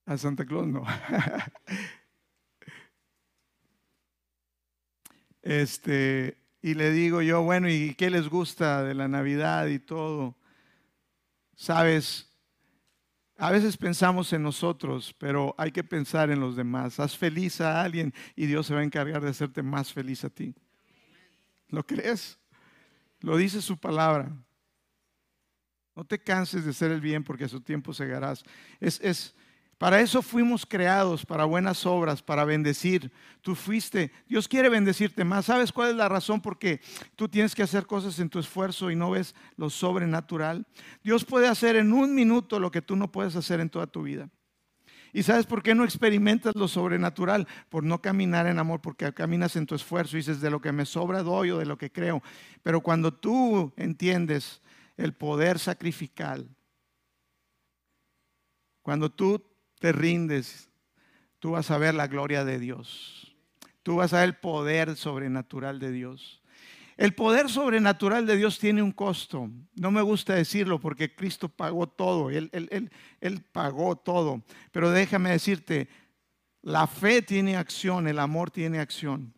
A 0.06 0.16
Santa 0.16 0.44
Claus 0.44 0.66
no. 0.66 0.84
Este, 5.42 6.42
y 6.60 6.74
le 6.74 6.90
digo 6.90 7.22
yo, 7.22 7.40
bueno, 7.42 7.70
¿y 7.70 7.94
qué 7.94 8.10
les 8.10 8.28
gusta 8.28 8.82
de 8.82 8.94
la 8.94 9.06
Navidad 9.06 9.68
y 9.68 9.78
todo? 9.78 10.36
Sabes, 11.54 12.34
a 13.36 13.52
veces 13.52 13.76
pensamos 13.76 14.32
en 14.32 14.42
nosotros, 14.42 15.14
pero 15.18 15.54
hay 15.56 15.70
que 15.70 15.84
pensar 15.84 16.30
en 16.30 16.40
los 16.40 16.56
demás. 16.56 16.98
Haz 16.98 17.16
feliz 17.16 17.60
a 17.60 17.82
alguien 17.82 18.12
y 18.34 18.46
Dios 18.46 18.66
se 18.66 18.74
va 18.74 18.80
a 18.80 18.84
encargar 18.84 19.22
de 19.22 19.30
hacerte 19.30 19.62
más 19.62 19.92
feliz 19.92 20.24
a 20.24 20.30
ti. 20.30 20.52
¿Lo 21.68 21.86
crees? 21.86 22.40
Lo 23.20 23.36
dice 23.36 23.62
su 23.62 23.78
palabra. 23.78 24.34
No 25.94 26.04
te 26.04 26.18
canses 26.18 26.64
de 26.64 26.70
hacer 26.70 26.90
el 26.90 27.00
bien 27.00 27.22
porque 27.22 27.44
a 27.44 27.48
su 27.48 27.60
tiempo 27.60 27.94
segarás. 27.94 28.42
Es, 28.80 29.00
es, 29.00 29.34
para 29.78 30.00
eso 30.00 30.22
fuimos 30.22 30.64
creados, 30.64 31.26
para 31.26 31.44
buenas 31.44 31.84
obras, 31.84 32.22
para 32.22 32.46
bendecir. 32.46 33.12
Tú 33.42 33.54
fuiste, 33.54 34.10
Dios 34.26 34.48
quiere 34.48 34.70
bendecirte 34.70 35.22
más. 35.22 35.46
¿Sabes 35.46 35.70
cuál 35.70 35.90
es 35.90 35.96
la 35.96 36.08
razón 36.08 36.40
por 36.40 36.58
qué 36.58 36.80
tú 37.14 37.28
tienes 37.28 37.54
que 37.54 37.62
hacer 37.62 37.86
cosas 37.86 38.18
en 38.18 38.30
tu 38.30 38.38
esfuerzo 38.38 38.90
y 38.90 38.96
no 38.96 39.10
ves 39.10 39.34
lo 39.56 39.68
sobrenatural? 39.68 40.66
Dios 41.04 41.26
puede 41.26 41.46
hacer 41.46 41.76
en 41.76 41.92
un 41.92 42.14
minuto 42.14 42.58
lo 42.58 42.70
que 42.70 42.80
tú 42.80 42.96
no 42.96 43.12
puedes 43.12 43.36
hacer 43.36 43.60
en 43.60 43.68
toda 43.68 43.86
tu 43.86 44.02
vida. 44.02 44.30
¿Y 45.12 45.22
sabes 45.22 45.44
por 45.44 45.62
qué 45.62 45.74
no 45.74 45.84
experimentas 45.84 46.54
lo 46.56 46.68
sobrenatural? 46.68 47.46
Por 47.68 47.84
no 47.84 48.00
caminar 48.00 48.46
en 48.46 48.58
amor, 48.58 48.80
porque 48.80 49.12
caminas 49.12 49.56
en 49.56 49.66
tu 49.66 49.74
esfuerzo 49.74 50.16
y 50.16 50.20
dices, 50.20 50.40
de 50.40 50.50
lo 50.50 50.60
que 50.60 50.72
me 50.72 50.86
sobra 50.86 51.22
doy 51.22 51.50
o 51.50 51.58
de 51.58 51.66
lo 51.66 51.76
que 51.76 51.92
creo. 51.92 52.22
Pero 52.62 52.80
cuando 52.80 53.12
tú 53.12 53.74
entiendes 53.76 54.62
el 54.96 55.12
poder 55.12 55.58
sacrificial, 55.58 56.48
cuando 58.82 59.10
tú 59.10 59.55
te 59.78 59.92
rindes, 59.92 60.68
tú 61.38 61.52
vas 61.52 61.70
a 61.70 61.78
ver 61.78 61.94
la 61.94 62.06
gloria 62.06 62.44
de 62.44 62.58
Dios. 62.58 63.36
Tú 63.82 63.96
vas 63.96 64.12
a 64.12 64.20
ver 64.20 64.30
el 64.30 64.36
poder 64.36 64.96
sobrenatural 64.96 65.78
de 65.78 65.92
Dios. 65.92 66.42
El 66.96 67.14
poder 67.14 67.50
sobrenatural 67.50 68.26
de 68.26 68.36
Dios 68.36 68.58
tiene 68.58 68.82
un 68.82 68.90
costo. 68.90 69.50
No 69.74 69.90
me 69.90 70.00
gusta 70.00 70.34
decirlo 70.34 70.80
porque 70.80 71.14
Cristo 71.14 71.48
pagó 71.48 71.86
todo. 71.86 72.30
Él, 72.30 72.50
él, 73.20 73.42
pagó 73.52 73.96
todo. 73.96 74.42
Pero 74.72 74.90
déjame 74.90 75.30
decirte, 75.30 75.88
la 76.62 76.86
fe 76.86 77.20
tiene 77.20 77.56
acción, 77.56 78.08
el 78.08 78.18
amor 78.18 78.50
tiene 78.50 78.80
acción. 78.80 79.34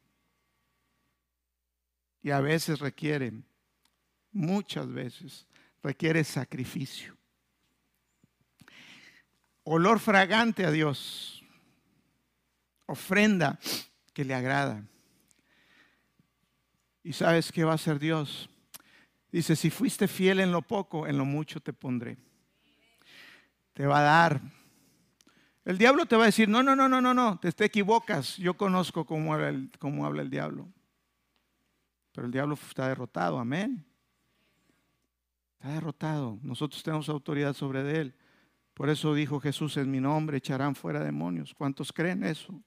Y 2.22 2.30
a 2.30 2.40
veces 2.40 2.78
requiere, 2.78 3.32
muchas 4.30 4.90
veces, 4.90 5.46
requiere 5.82 6.22
sacrificio 6.22 7.17
olor 9.70 10.00
fragante 10.00 10.64
a 10.64 10.70
Dios, 10.70 11.42
ofrenda 12.86 13.58
que 14.14 14.24
le 14.24 14.34
agrada. 14.34 14.82
¿Y 17.02 17.12
sabes 17.12 17.52
qué 17.52 17.64
va 17.64 17.72
a 17.72 17.76
hacer 17.76 17.98
Dios? 17.98 18.48
Dice, 19.30 19.56
si 19.56 19.70
fuiste 19.70 20.08
fiel 20.08 20.40
en 20.40 20.52
lo 20.52 20.62
poco, 20.62 21.06
en 21.06 21.18
lo 21.18 21.24
mucho 21.24 21.60
te 21.60 21.72
pondré. 21.72 22.16
Te 23.74 23.86
va 23.86 23.98
a 23.98 24.02
dar. 24.02 24.40
El 25.64 25.76
diablo 25.76 26.06
te 26.06 26.16
va 26.16 26.22
a 26.22 26.26
decir, 26.26 26.48
no, 26.48 26.62
no, 26.62 26.74
no, 26.74 26.88
no, 26.88 27.00
no, 27.00 27.12
no, 27.12 27.38
te, 27.38 27.64
equivocas. 27.64 28.38
Yo 28.38 28.54
conozco 28.54 29.04
cómo 29.04 29.34
habla, 29.34 29.50
el, 29.50 29.70
cómo 29.78 30.06
habla 30.06 30.22
el 30.22 30.30
diablo. 30.30 30.66
Pero 32.12 32.26
el 32.26 32.32
diablo 32.32 32.54
está 32.54 32.88
derrotado, 32.88 33.38
amén. 33.38 33.84
Está 35.58 35.74
derrotado. 35.74 36.38
Nosotros 36.42 36.82
tenemos 36.82 37.08
autoridad 37.10 37.52
sobre 37.52 38.00
él. 38.00 38.14
Por 38.78 38.90
eso 38.90 39.12
dijo 39.12 39.40
Jesús, 39.40 39.76
en 39.76 39.90
mi 39.90 39.98
nombre 39.98 40.38
echarán 40.38 40.76
fuera 40.76 41.02
demonios. 41.02 41.52
¿Cuántos 41.52 41.92
creen 41.92 42.22
eso? 42.22 42.62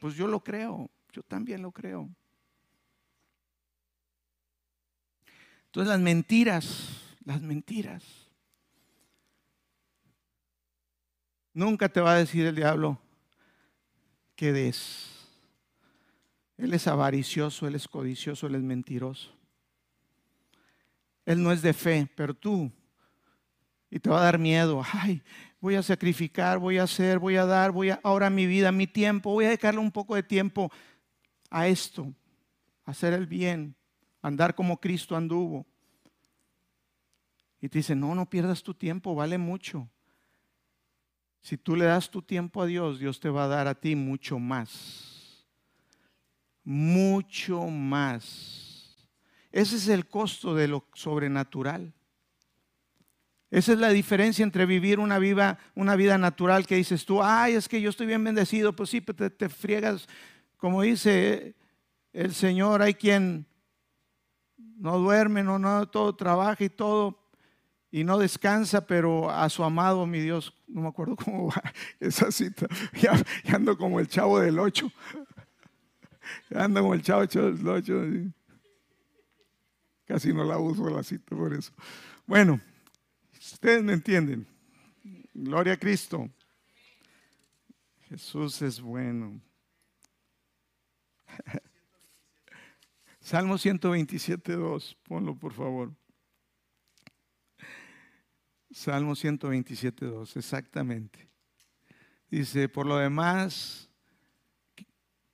Pues 0.00 0.14
yo 0.14 0.26
lo 0.26 0.42
creo, 0.42 0.88
yo 1.12 1.22
también 1.22 1.60
lo 1.60 1.70
creo. 1.72 2.08
Entonces 5.66 5.90
las 5.90 6.00
mentiras, 6.00 7.16
las 7.26 7.42
mentiras. 7.42 8.02
Nunca 11.52 11.90
te 11.90 12.00
va 12.00 12.12
a 12.12 12.16
decir 12.16 12.46
el 12.46 12.56
diablo 12.56 12.98
que 14.34 14.54
des. 14.54 15.28
Él 16.56 16.72
es 16.72 16.86
avaricioso, 16.86 17.68
él 17.68 17.74
es 17.74 17.86
codicioso, 17.86 18.46
él 18.46 18.54
es 18.54 18.62
mentiroso. 18.62 19.30
Él 21.26 21.42
no 21.42 21.52
es 21.52 21.60
de 21.60 21.74
fe, 21.74 22.10
pero 22.16 22.32
tú 22.32 22.72
y 23.90 23.98
te 23.98 24.08
va 24.08 24.20
a 24.20 24.24
dar 24.24 24.38
miedo. 24.38 24.82
Ay, 24.92 25.22
voy 25.60 25.74
a 25.74 25.82
sacrificar, 25.82 26.58
voy 26.58 26.78
a 26.78 26.84
hacer, 26.84 27.18
voy 27.18 27.36
a 27.36 27.44
dar, 27.44 27.72
voy 27.72 27.90
a 27.90 28.00
ahora 28.02 28.30
mi 28.30 28.46
vida, 28.46 28.70
mi 28.72 28.86
tiempo, 28.86 29.32
voy 29.32 29.44
a 29.44 29.48
dedicarle 29.48 29.80
un 29.80 29.90
poco 29.90 30.14
de 30.14 30.22
tiempo 30.22 30.70
a 31.50 31.66
esto, 31.66 32.12
a 32.84 32.92
hacer 32.92 33.12
el 33.12 33.26
bien, 33.26 33.74
andar 34.22 34.54
como 34.54 34.78
Cristo 34.80 35.16
anduvo. 35.16 35.66
Y 37.60 37.68
te 37.68 37.78
dice, 37.78 37.94
no, 37.94 38.14
no 38.14 38.28
pierdas 38.28 38.62
tu 38.62 38.72
tiempo, 38.72 39.14
vale 39.14 39.36
mucho. 39.36 39.88
Si 41.42 41.56
tú 41.56 41.74
le 41.74 41.86
das 41.86 42.10
tu 42.10 42.22
tiempo 42.22 42.62
a 42.62 42.66
Dios, 42.66 42.98
Dios 42.98 43.18
te 43.20 43.28
va 43.28 43.44
a 43.44 43.48
dar 43.48 43.66
a 43.66 43.74
ti 43.74 43.96
mucho 43.96 44.38
más. 44.38 45.46
Mucho 46.62 47.66
más. 47.66 49.08
Ese 49.50 49.76
es 49.76 49.88
el 49.88 50.06
costo 50.06 50.54
de 50.54 50.68
lo 50.68 50.86
sobrenatural. 50.94 51.92
Esa 53.50 53.72
es 53.72 53.78
la 53.78 53.88
diferencia 53.88 54.44
entre 54.44 54.64
vivir 54.64 55.00
una 55.00 55.18
vida, 55.18 55.58
una 55.74 55.96
vida 55.96 56.18
natural 56.18 56.66
que 56.66 56.76
dices 56.76 57.04
tú, 57.04 57.22
ay, 57.22 57.54
es 57.54 57.68
que 57.68 57.80
yo 57.80 57.90
estoy 57.90 58.06
bien 58.06 58.22
bendecido, 58.22 58.74
pues 58.74 58.90
sí, 58.90 59.00
te, 59.00 59.28
te 59.28 59.48
friegas, 59.48 60.06
como 60.56 60.82
dice 60.82 61.56
el 62.12 62.32
Señor, 62.32 62.80
hay 62.80 62.94
quien 62.94 63.46
no 64.56 64.98
duerme, 64.98 65.42
no, 65.42 65.88
todo 65.88 66.14
trabaja 66.14 66.62
y 66.62 66.68
todo, 66.68 67.18
y 67.90 68.04
no 68.04 68.18
descansa, 68.18 68.86
pero 68.86 69.28
a 69.28 69.48
su 69.48 69.64
amado, 69.64 70.06
mi 70.06 70.20
Dios, 70.20 70.54
no 70.68 70.82
me 70.82 70.88
acuerdo 70.88 71.16
cómo 71.24 71.48
va 71.48 71.62
esa 71.98 72.30
cita, 72.30 72.68
ya, 72.94 73.20
ando 73.52 73.76
como 73.76 73.98
el 73.98 74.06
chavo 74.06 74.38
del 74.38 74.60
ocho, 74.60 74.92
ya 76.50 76.64
ando 76.64 76.82
como 76.82 76.94
el 76.94 77.02
chavo 77.02 77.22
del 77.22 77.66
ocho, 77.68 78.00
casi 80.06 80.32
no 80.32 80.44
la 80.44 80.56
uso 80.58 80.88
la 80.88 81.02
cita 81.02 81.34
por 81.34 81.52
eso. 81.52 81.72
Bueno. 82.26 82.60
Ustedes 83.62 83.84
me 83.84 83.92
entienden. 83.92 84.46
Gloria 85.34 85.74
a 85.74 85.76
Cristo. 85.76 86.30
Jesús 88.08 88.62
es 88.62 88.80
bueno. 88.80 89.38
Salmo 93.20 93.58
127, 93.58 94.54
2. 94.54 94.96
Ponlo, 95.02 95.36
por 95.36 95.52
favor. 95.52 95.92
Salmo 98.70 99.14
127, 99.14 100.06
2. 100.06 100.38
Exactamente. 100.38 101.28
Dice, 102.30 102.70
por 102.70 102.86
lo 102.86 102.96
demás, 102.96 103.90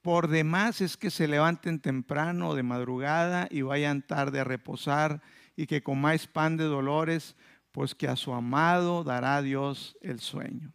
por 0.03 0.27
demás 0.27 0.81
es 0.81 0.97
que 0.97 1.11
se 1.11 1.29
levanten 1.29 1.79
temprano 1.79 2.49
o 2.49 2.55
de 2.57 2.65
madrugada 2.65 3.47
y 3.53 3.63
vayan 3.63 4.03
tarde 4.03 4.41
a 4.41 4.45
reposar 4.45 5.23
y 5.55 5.69
que 5.69 5.85
comáis 5.85 6.27
pan 6.27 6.57
de 6.57 6.65
dolores, 6.65 7.37
pues 7.77 7.95
que 7.95 8.09
a 8.09 8.17
su 8.17 8.33
amado 8.33 9.05
dará 9.05 9.43
Dios 9.43 9.99
el 10.01 10.19
sueño. 10.21 10.73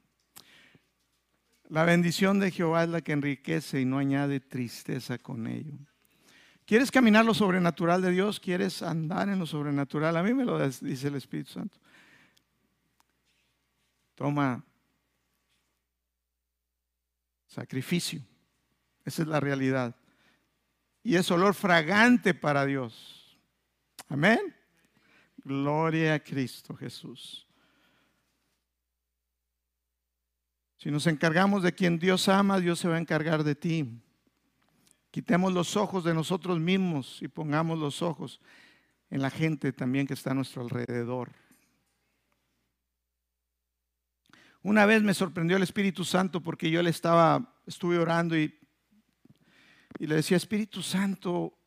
La 1.68 1.84
bendición 1.84 2.40
de 2.40 2.52
Jehová 2.52 2.84
es 2.84 2.90
la 2.90 3.02
que 3.02 3.12
enriquece 3.12 3.82
y 3.82 3.86
no 3.86 3.98
añade 3.98 4.40
tristeza 4.40 5.18
con 5.18 5.48
ello. 5.48 5.80
¿Quieres 6.64 6.92
caminar 6.92 7.26
lo 7.26 7.34
sobrenatural 7.34 8.04
de 8.04 8.12
Dios? 8.12 8.40
¿Quieres 8.40 8.84
andar 8.84 9.30
en 9.30 9.40
lo 9.40 9.48
sobrenatural? 9.48 10.16
A 10.16 10.22
mí 10.22 10.32
me 10.36 10.46
lo 10.46 10.60
dice 10.70 11.08
el 11.08 11.16
Espíritu 11.16 11.54
Santo. 11.54 11.80
Toma 14.14 14.64
sacrificio. 17.48 18.22
Esa 19.04 19.24
es 19.24 19.28
la 19.28 19.40
realidad. 19.40 19.96
Y 21.02 21.16
es 21.16 21.32
olor 21.32 21.56
fragante 21.56 22.36
para 22.36 22.64
Dios. 22.64 23.40
Amén. 24.08 24.56
Gloria 25.44 26.16
a 26.16 26.20
Cristo 26.20 26.76
Jesús. 26.76 27.48
Si 30.78 30.90
nos 30.90 31.06
encargamos 31.08 31.64
de 31.64 31.74
quien 31.74 32.00
Dios 32.00 32.28
ama, 32.28 32.60
Dios 32.60 32.80
se 32.80 32.88
va 32.88 32.96
a 32.96 33.00
encargar 33.00 33.44
de 33.44 33.56
ti. 33.56 34.02
Quitemos 35.12 35.54
los 35.54 35.76
ojos 35.76 36.04
de 36.04 36.14
nosotros 36.14 36.60
mismos 36.60 37.22
y 37.22 37.28
pongamos 37.28 37.78
los 37.78 38.02
ojos 38.02 38.40
en 39.10 39.22
la 39.22 39.30
gente 39.30 39.74
también 39.74 40.08
que 40.08 40.14
está 40.14 40.32
a 40.32 40.36
nuestro 40.36 40.62
alrededor. 40.62 41.32
Una 44.64 44.86
vez 44.86 45.04
me 45.04 45.14
sorprendió 45.14 45.58
el 45.58 45.64
Espíritu 45.64 46.04
Santo 46.04 46.42
porque 46.42 46.70
yo 46.70 46.82
le 46.82 46.90
estaba, 46.92 47.56
estuve 47.66 47.98
orando 47.98 48.38
y 48.38 48.58
y 50.00 50.08
le 50.08 50.16
decía, 50.16 50.38
Espíritu 50.38 50.82
Santo, 50.82 51.60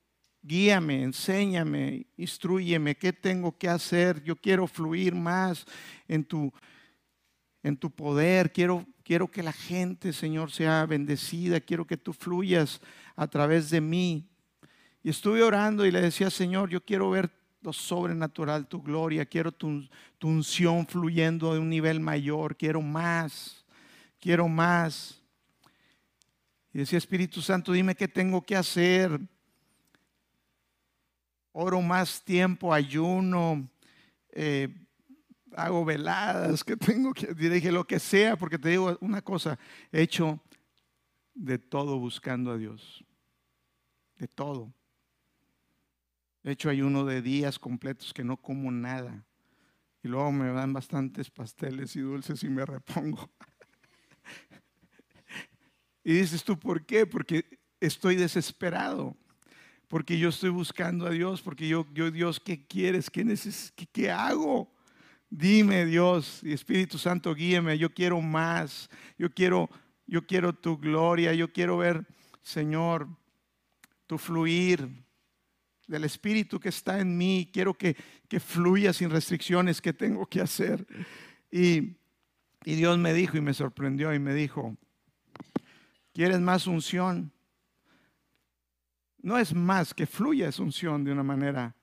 guíame, 0.45 1.03
enséñame, 1.03 2.07
instruyeme, 2.19 2.95
¿qué 2.97 3.15
tengo 3.15 3.57
que 3.57 3.69
hacer? 3.69 4.23
Yo 4.23 4.37
quiero 4.37 4.67
fluir 4.67 5.15
más 5.15 5.65
en 6.07 6.23
tu, 6.23 6.53
en 7.63 7.79
tu 7.79 7.91
poder, 7.91 8.53
quiero, 8.53 8.87
quiero 9.03 9.31
que 9.31 9.43
la 9.43 9.55
gente, 9.55 10.13
Señor, 10.13 10.53
sea 10.53 10.85
bendecida, 10.85 11.61
quiero 11.61 11.87
que 11.87 11.97
tú 11.97 12.13
fluyas 12.13 12.83
a 13.17 13.27
través 13.27 13.71
de 13.71 13.81
mí. 13.81 14.29
Y 15.03 15.09
estuve 15.09 15.43
orando 15.43 15.87
y 15.87 15.91
le 15.91 16.03
decía, 16.03 16.29
Señor, 16.29 16.69
yo 16.69 16.85
quiero 16.85 17.11
ver 17.11 17.31
lo 17.63 17.73
sobrenatural, 17.73 18.69
tu 18.69 18.83
gloria, 18.83 19.25
quiero 19.25 19.51
tu, 19.51 19.89
tu 20.19 20.29
unción 20.29 20.87
fluyendo 20.87 21.55
de 21.55 21.59
un 21.59 21.71
nivel 21.71 22.01
mayor, 22.01 22.55
quiero 22.55 22.83
más, 22.83 23.65
quiero 24.21 24.47
más. 24.47 25.23
Y 26.75 26.79
decía, 26.79 26.99
Espíritu 26.99 27.41
Santo, 27.41 27.73
dime 27.73 27.95
qué 27.95 28.09
tengo 28.09 28.43
que 28.43 28.57
hacer. 28.57 29.19
Oro 31.57 31.81
más 31.81 32.21
tiempo, 32.25 32.75
ayuno, 32.75 33.71
eh, 34.33 34.69
hago 35.57 35.85
veladas, 35.85 36.65
que 36.65 36.77
tengo 36.77 37.15
que, 37.15 37.33
dije 37.33 37.71
lo 37.71 37.87
que 37.87 38.01
sea, 38.01 38.37
porque 38.37 38.59
te 38.59 38.71
digo 38.71 38.99
una 39.01 39.23
cosa, 39.23 39.57
he 39.93 40.03
hecho 40.03 40.41
de 41.33 41.59
todo 41.59 41.97
buscando 42.01 42.51
a 42.51 42.57
Dios, 42.57 43.05
de 44.17 44.27
todo. 44.27 44.75
He 46.43 46.51
hecho 46.51 46.69
ayuno 46.69 47.05
de 47.05 47.23
días 47.23 47.61
completos 47.61 48.13
que 48.13 48.25
no 48.25 48.37
como 48.37 48.73
nada. 48.73 49.25
Y 50.03 50.09
luego 50.09 50.33
me 50.33 50.53
dan 50.53 50.73
bastantes 50.73 51.31
pasteles 51.31 51.95
y 51.95 52.01
dulces 52.01 52.43
y 52.43 52.49
me 52.49 52.67
repongo. 52.67 53.31
Y 56.07 56.13
dices 56.13 56.45
tú, 56.45 56.59
¿por 56.59 56.85
qué? 56.85 57.07
Porque 57.07 57.59
estoy 57.81 58.17
desesperado. 58.17 59.17
Porque 59.95 60.19
yo 60.19 60.31
estoy 60.31 60.51
buscando 60.51 61.07
a 61.07 61.11
Dios. 61.11 61.41
Porque 61.41 61.69
yo, 61.69 61.87
yo 61.95 62.11
Dios, 62.11 62.41
¿qué 62.41 62.67
quieres? 62.67 63.09
¿Qué, 63.09 63.25
neces 63.25 63.73
¿Qué, 63.77 63.87
¿Qué 63.87 64.11
hago? 64.11 64.69
Dime, 65.31 65.87
Dios, 65.87 66.41
y 66.43 66.53
Espíritu 66.53 66.99
Santo, 66.99 67.33
guíeme. 67.33 67.79
Yo 67.79 67.95
quiero 67.95 68.21
más. 68.21 68.91
Yo 69.17 69.33
quiero, 69.33 69.71
yo 70.09 70.27
quiero 70.27 70.53
tu 70.53 70.79
gloria. 70.79 71.33
Yo 71.33 71.53
quiero 71.53 71.77
ver, 71.77 72.05
Señor, 72.43 73.07
tu 74.09 74.19
fluir 74.19 74.89
del 75.87 76.03
Espíritu 76.03 76.59
que 76.59 76.71
está 76.71 76.99
en 76.99 77.17
mí. 77.17 77.49
Quiero 77.53 77.73
que, 77.75 77.97
que 78.27 78.41
fluya 78.41 78.93
sin 78.93 79.11
restricciones. 79.11 79.81
¿Qué 79.81 79.93
tengo 79.93 80.27
que 80.27 80.41
hacer? 80.41 80.85
Y, 81.53 81.99
y 82.65 82.75
Dios 82.75 82.99
me 82.99 83.15
dijo 83.15 83.37
y 83.37 83.41
me 83.41 83.55
sorprendió 83.55 84.13
y 84.13 84.19
me 84.19 84.35
dijo, 84.35 84.77
¿Quieres 86.15 86.41
más 86.41 86.67
unción? 86.67 87.34
No 89.25 89.39
es 89.39 89.55
más 89.55 89.95
que 89.95 90.07
fluya 90.07 90.51
esa 90.51 90.63
unción 90.63 91.03
de 91.03 91.11
una 91.11 91.23
manera, 91.23 91.75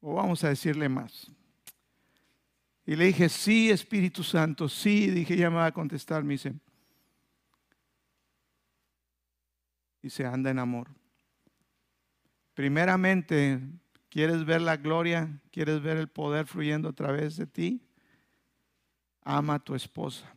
o 0.00 0.14
vamos 0.14 0.44
a 0.44 0.48
decirle 0.48 0.88
más. 0.88 1.28
Y 2.86 2.94
le 2.94 3.06
dije, 3.06 3.28
sí, 3.28 3.68
Espíritu 3.68 4.22
Santo, 4.22 4.68
sí. 4.68 5.10
Dije, 5.10 5.36
ya 5.36 5.50
me 5.50 5.56
va 5.56 5.66
a 5.66 5.72
contestar. 5.72 6.22
Me 6.22 6.34
dice, 6.34 6.54
dice, 10.00 10.24
anda 10.24 10.52
en 10.52 10.60
amor. 10.60 10.86
Primeramente, 12.54 13.60
¿quieres 14.08 14.44
ver 14.44 14.60
la 14.60 14.76
gloria? 14.76 15.42
¿Quieres 15.50 15.82
ver 15.82 15.96
el 15.96 16.06
poder 16.06 16.46
fluyendo 16.46 16.90
a 16.90 16.92
través 16.92 17.38
de 17.38 17.48
ti? 17.48 17.82
Ama 19.24 19.54
a 19.54 19.58
tu 19.58 19.74
esposa 19.74 20.32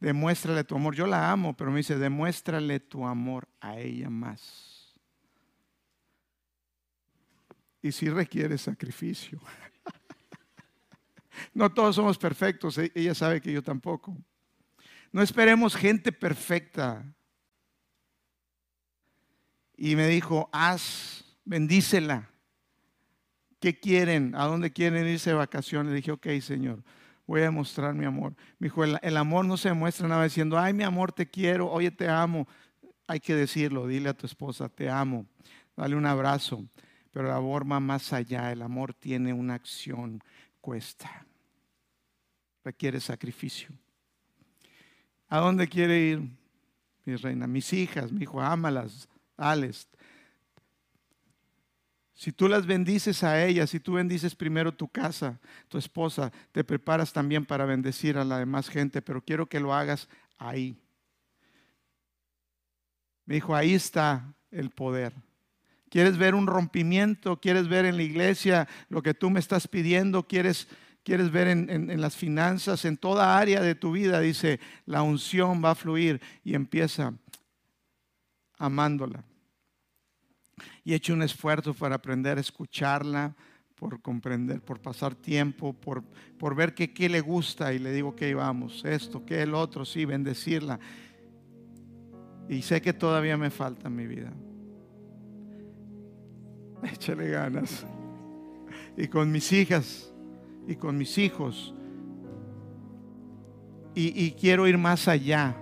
demuéstrale 0.00 0.64
tu 0.64 0.74
amor. 0.74 0.94
Yo 0.94 1.06
la 1.06 1.30
amo, 1.30 1.56
pero 1.56 1.70
me 1.70 1.78
dice, 1.78 1.96
demuéstrale 1.96 2.80
tu 2.80 3.06
amor 3.06 3.48
a 3.60 3.78
ella 3.78 4.10
más. 4.10 4.94
Y 7.82 7.92
si 7.92 8.08
requiere 8.08 8.56
sacrificio. 8.56 9.40
no 11.54 11.72
todos 11.72 11.96
somos 11.96 12.16
perfectos, 12.18 12.78
e-, 12.78 12.92
ella 12.94 13.14
sabe 13.14 13.40
que 13.40 13.52
yo 13.52 13.62
tampoco. 13.62 14.16
No 15.12 15.22
esperemos 15.22 15.76
gente 15.76 16.12
perfecta. 16.12 17.04
Y 19.76 19.96
me 19.96 20.06
dijo, 20.06 20.48
haz, 20.52 21.24
bendícela. 21.44 22.30
¿Qué 23.60 23.78
quieren? 23.78 24.34
¿A 24.34 24.44
dónde 24.44 24.72
quieren 24.72 25.06
irse 25.06 25.30
de 25.30 25.36
vacaciones? 25.36 25.90
Le 25.90 25.96
dije, 25.96 26.12
ok, 26.12 26.26
Señor 26.40 26.82
voy 27.26 27.40
a 27.40 27.44
demostrar 27.44 27.94
mi 27.94 28.04
amor. 28.04 28.34
Me 28.58 28.66
dijo, 28.66 28.84
el, 28.84 29.16
amor 29.16 29.44
no 29.44 29.56
se 29.56 29.68
demuestra 29.68 30.08
nada 30.08 30.24
diciendo, 30.24 30.58
ay, 30.58 30.72
mi 30.72 30.84
amor, 30.84 31.12
te 31.12 31.28
quiero, 31.28 31.70
oye, 31.70 31.90
te 31.90 32.08
amo. 32.08 32.46
Hay 33.06 33.20
que 33.20 33.34
decirlo, 33.34 33.86
dile 33.86 34.08
a 34.08 34.14
tu 34.14 34.26
esposa, 34.26 34.68
te 34.68 34.88
amo, 34.88 35.26
dale 35.76 35.96
un 35.96 36.06
abrazo. 36.06 36.64
Pero 37.10 37.28
el 37.28 37.34
amor 37.34 37.70
va 37.70 37.80
más 37.80 38.12
allá, 38.12 38.50
el 38.50 38.62
amor 38.62 38.92
tiene 38.92 39.32
una 39.32 39.54
acción, 39.54 40.20
cuesta, 40.60 41.26
requiere 42.64 42.98
sacrificio. 43.00 43.68
¿A 45.28 45.38
dónde 45.38 45.68
quiere 45.68 46.00
ir 46.00 46.22
mi 47.04 47.16
reina? 47.16 47.46
Mis 47.46 47.72
hijas, 47.72 48.10
mi 48.10 48.22
hijo, 48.22 48.40
ámalas, 48.40 49.08
dales, 49.36 49.88
si 52.14 52.30
tú 52.30 52.48
las 52.48 52.64
bendices 52.64 53.24
a 53.24 53.44
ellas, 53.44 53.70
si 53.70 53.80
tú 53.80 53.94
bendices 53.94 54.36
primero 54.36 54.72
tu 54.72 54.86
casa, 54.86 55.40
tu 55.68 55.78
esposa, 55.78 56.32
te 56.52 56.62
preparas 56.62 57.12
también 57.12 57.44
para 57.44 57.64
bendecir 57.64 58.16
a 58.16 58.24
la 58.24 58.38
demás 58.38 58.68
gente, 58.68 59.02
pero 59.02 59.20
quiero 59.20 59.46
que 59.46 59.58
lo 59.58 59.74
hagas 59.74 60.08
ahí. 60.38 60.78
Me 63.26 63.34
dijo, 63.34 63.54
ahí 63.56 63.74
está 63.74 64.32
el 64.52 64.70
poder. 64.70 65.12
¿Quieres 65.90 66.16
ver 66.16 66.36
un 66.36 66.46
rompimiento? 66.46 67.40
¿Quieres 67.40 67.68
ver 67.68 67.84
en 67.84 67.96
la 67.96 68.04
iglesia 68.04 68.68
lo 68.88 69.02
que 69.02 69.14
tú 69.14 69.28
me 69.30 69.40
estás 69.40 69.66
pidiendo? 69.66 70.28
¿Quieres, 70.28 70.68
quieres 71.02 71.32
ver 71.32 71.48
en, 71.48 71.68
en 71.68 72.00
las 72.00 72.14
finanzas? 72.14 72.84
En 72.84 72.96
toda 72.96 73.38
área 73.38 73.60
de 73.60 73.74
tu 73.74 73.90
vida, 73.92 74.20
dice, 74.20 74.60
la 74.86 75.02
unción 75.02 75.64
va 75.64 75.72
a 75.72 75.74
fluir 75.74 76.20
y 76.44 76.54
empieza 76.54 77.12
amándola 78.56 79.24
y 80.84 80.92
he 80.92 80.96
hecho 80.96 81.14
un 81.14 81.22
esfuerzo 81.22 81.74
para 81.74 81.96
aprender 81.96 82.38
a 82.38 82.40
escucharla, 82.40 83.34
por 83.74 84.00
comprender, 84.00 84.60
por 84.60 84.80
pasar 84.80 85.14
tiempo, 85.14 85.72
por, 85.72 86.02
por 86.38 86.54
ver 86.54 86.74
qué, 86.74 87.08
le 87.08 87.20
gusta 87.20 87.72
y 87.72 87.78
le 87.78 87.92
digo 87.92 88.14
que 88.14 88.34
vamos, 88.34 88.84
esto, 88.84 89.24
que 89.24 89.42
el 89.42 89.54
otro, 89.54 89.84
sí, 89.84 90.04
bendecirla. 90.04 90.78
Y 92.48 92.62
sé 92.62 92.80
que 92.80 92.92
todavía 92.92 93.36
me 93.36 93.50
falta 93.50 93.88
en 93.88 93.96
mi 93.96 94.06
vida. 94.06 94.32
Échale 96.92 97.28
ganas. 97.28 97.86
Y 98.96 99.08
con 99.08 99.32
mis 99.32 99.50
hijas 99.52 100.12
y 100.68 100.76
con 100.76 100.96
mis 100.96 101.18
hijos. 101.18 101.74
Y, 103.94 104.24
y 104.24 104.32
quiero 104.32 104.66
ir 104.68 104.78
más 104.78 105.08
allá. 105.08 105.56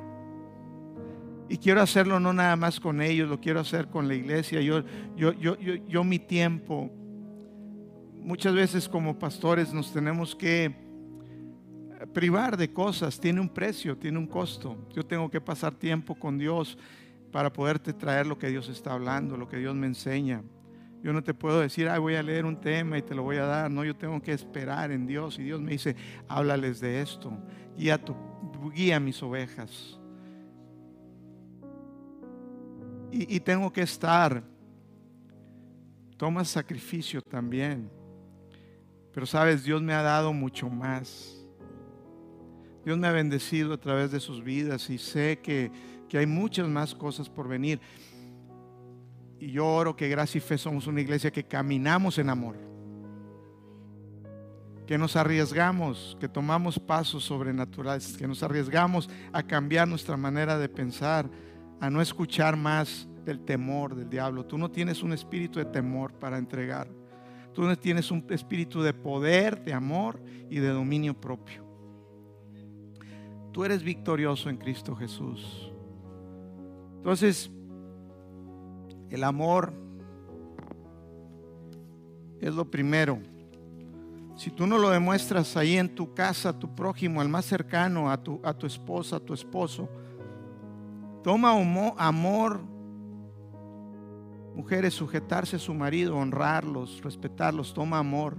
Y 1.49 1.59
quiero 1.59 1.83
hacerlo 1.83 2.19
no 2.21 2.33
nada 2.33 2.57
más 2.57 2.81
con 2.81 3.03
ellos, 3.03 3.29
lo 3.29 3.41
quiero 3.41 3.61
hacer 3.61 3.89
con 3.89 4.09
la 4.09 4.15
iglesia. 4.15 4.61
Yo, 4.61 4.83
yo, 5.17 5.33
yo, 5.35 5.59
yo, 5.59 5.75
yo 5.87 6.05
mi 6.05 6.19
tiempo. 6.19 6.91
Muchas 8.21 8.55
veces 8.55 8.89
como 8.89 9.19
pastores 9.19 9.73
nos 9.73 9.93
tenemos 9.93 10.35
que 10.35 10.75
privar 12.13 12.57
de 12.57 12.73
cosas, 12.73 13.21
tiene 13.21 13.41
un 13.41 13.49
precio, 13.49 13.97
tiene 13.97 14.19
un 14.19 14.27
costo. 14.27 14.77
Yo 14.95 15.05
tengo 15.05 15.31
que 15.31 15.41
pasar 15.41 15.75
tiempo 15.75 16.15
con 16.15 16.39
Dios 16.39 16.79
para 17.31 17.53
poderte 17.53 17.93
traer 17.93 18.27
lo 18.27 18.39
que 18.39 18.49
Dios 18.49 18.69
está 18.69 18.93
hablando, 18.93 19.37
lo 19.37 19.49
que 19.49 19.57
Dios 19.57 19.75
me 19.75 19.87
enseña. 19.87 20.43
Yo 21.03 21.13
no 21.13 21.23
te 21.23 21.35
puedo 21.35 21.61
decir, 21.61 21.89
ay, 21.89 21.99
voy 21.99 22.15
a 22.15 22.23
leer 22.23 22.45
un 22.45 22.61
tema 22.61 22.97
y 22.97 23.03
te 23.03 23.15
lo 23.15 23.25
voy 23.25 23.37
a 23.37 23.45
dar. 23.45 23.71
No, 23.71 23.85
yo 23.85 23.97
tengo 23.97 24.21
que 24.23 24.33
esperar 24.33 24.93
en 24.93 25.07
Dios. 25.07 25.39
Y 25.39 25.43
Dios 25.43 25.61
me 25.61 25.73
dice, 25.73 25.97
háblales 26.29 26.81
de 26.81 27.03
esto. 27.03 27.33
Guía, 27.77 28.01
guía 28.73 29.01
mis 29.01 29.21
ovejas. 29.23 29.99
Y, 33.13 33.39
tengo 33.41 33.71
que 33.71 33.83
estar. 33.83 34.43
Toma 36.17 36.45
sacrificio 36.47 37.21
también. 37.21 37.91
Pero 39.13 39.27
sabes, 39.27 39.65
Dios 39.65 39.83
me 39.83 39.93
ha 39.93 40.01
dado 40.01 40.33
mucho 40.33 40.71
más. 40.71 41.37
Dios 42.87 42.99
me 42.99 43.07
ha 43.07 43.13
bendecido 43.13 43.75
a 43.75 43.77
través 43.77 44.11
de 44.11 44.19
sus 44.19 44.43
vidas 44.43 44.89
y 44.89 44.97
sé 44.99 45.39
que, 45.41 45.71
hay 46.15 46.27
muchas 46.27 46.69
más 46.69 46.95
cosas 46.95 47.29
por 47.29 47.49
venir. 47.49 47.81
Y 49.39 49.51
yo 49.51 49.67
oro 49.67 49.97
que 49.97 50.09
Gracia 50.09 50.39
y 50.39 50.41
Fe 50.43 50.59
somos 50.59 50.87
una 50.87 51.01
iglesia 51.01 51.31
que 51.31 51.45
caminamos 51.45 52.19
en 52.19 52.29
amor, 52.29 52.57
que 54.87 54.99
nos 54.99 55.17
arriesgamos, 55.17 56.17
que 56.21 56.29
tomamos 56.29 56.79
pasos 56.79 57.25
sobrenaturales, 57.25 58.17
que 58.17 58.29
nos 58.29 58.43
arriesgamos 58.43 59.09
a 59.33 59.43
cambiar 59.43 59.89
nuestra 59.89 60.19
manera 60.19 60.59
de 60.59 60.69
pensar, 60.69 61.31
a 61.83 61.91
no 61.91 62.01
escuchar 62.01 62.57
más 62.57 63.09
del 63.25 63.41
temor 63.41 63.97
del 63.97 64.09
diablo. 64.09 64.47
Tú 64.47 64.57
no 64.57 64.71
tienes 64.71 65.03
un 65.03 65.13
espíritu 65.13 65.59
de 65.59 65.65
temor 65.65 66.13
para 66.13 66.39
entregar. 66.39 66.87
Tú 67.53 67.63
no 67.63 67.77
tienes 67.77 68.13
un 68.13 68.25
espíritu 68.31 68.83
de 68.83 68.95
poder, 68.95 69.65
de 69.65 69.73
amor 69.73 70.23
y 70.49 70.61
de 70.61 70.69
dominio 70.69 71.21
propio. 71.21 71.67
Tú 73.51 73.65
eres 73.65 73.83
victorioso 73.83 74.49
en 74.49 74.59
Cristo 74.59 74.95
Jesús. 74.95 75.73
Entonces, 76.99 77.51
el 79.11 79.25
amor 79.25 79.73
es 82.41 82.55
lo 82.55 82.71
primero. 82.71 83.19
Si 84.37 84.53
tú 84.53 84.69
no 84.69 84.79
lo 84.79 84.91
demuestras 84.91 85.57
ahí 85.57 85.79
en 85.79 85.93
tu 85.97 86.15
casa, 86.15 86.51
a 86.51 86.59
tu 86.61 86.77
prójimo, 86.77 87.21
al 87.21 87.29
más 87.29 87.45
cercano, 87.45 88.09
a 88.09 88.23
tu, 88.23 88.41
a 88.45 88.55
tu 88.55 88.69
esposa, 88.69 89.17
a 89.17 89.21
tu 89.21 89.35
esposo, 89.35 89.89
toma 91.23 91.53
amor, 91.97 92.61
mujeres, 94.55 94.95
sujetarse 94.95 95.57
a 95.57 95.59
su 95.59 95.75
marido, 95.75 96.17
honrarlos, 96.17 97.01
respetarlos, 97.03 97.73
toma 97.73 97.99
amor. 97.99 98.37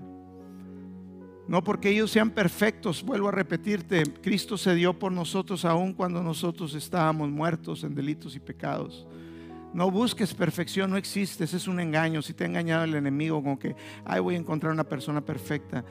No 1.48 1.64
porque 1.64 1.90
ellos 1.90 2.10
sean 2.10 2.30
perfectos, 2.30 3.04
vuelvo 3.04 3.28
a 3.28 3.32
repetirte, 3.32 4.04
Cristo 4.22 4.58
se 4.58 4.74
dio 4.76 4.98
por 4.98 5.12
nosotros 5.12 5.66
aún 5.66 5.94
cuando 5.94 6.24
nosotros 6.24 6.74
estábamos 6.74 7.30
muertos 7.30 7.84
en 7.84 7.94
delitos 7.94 8.36
y 8.36 8.40
pecados. 8.40 9.06
No 9.74 9.90
busques 9.90 10.34
perfección, 10.34 10.92
no 10.92 10.98
existe, 10.98 11.44
ese 11.44 11.58
es 11.58 11.68
un 11.68 11.80
engaño. 11.80 12.22
Si 12.22 12.34
te 12.34 12.44
ha 12.44 12.48
engañado 12.48 12.84
el 12.84 12.94
enemigo 12.94 13.44
con 13.44 13.58
que, 13.58 13.76
ay, 14.06 14.22
voy 14.22 14.36
a 14.36 14.38
encontrar 14.38 14.72
una 14.72 14.84
persona 14.84 15.20
perfecta. 15.20 15.84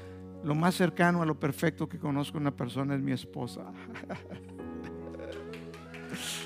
Lo 0.45 0.55
más 0.55 0.77
cercano 0.77 1.21
a 1.21 1.27
lo 1.27 1.39
perfecto 1.39 1.89
que 1.89 1.99
conozco 1.99 2.39
una 2.39 2.55
persona 2.55 2.95
es 2.95 3.03
mi 3.03 3.13
esposa. 3.13 3.67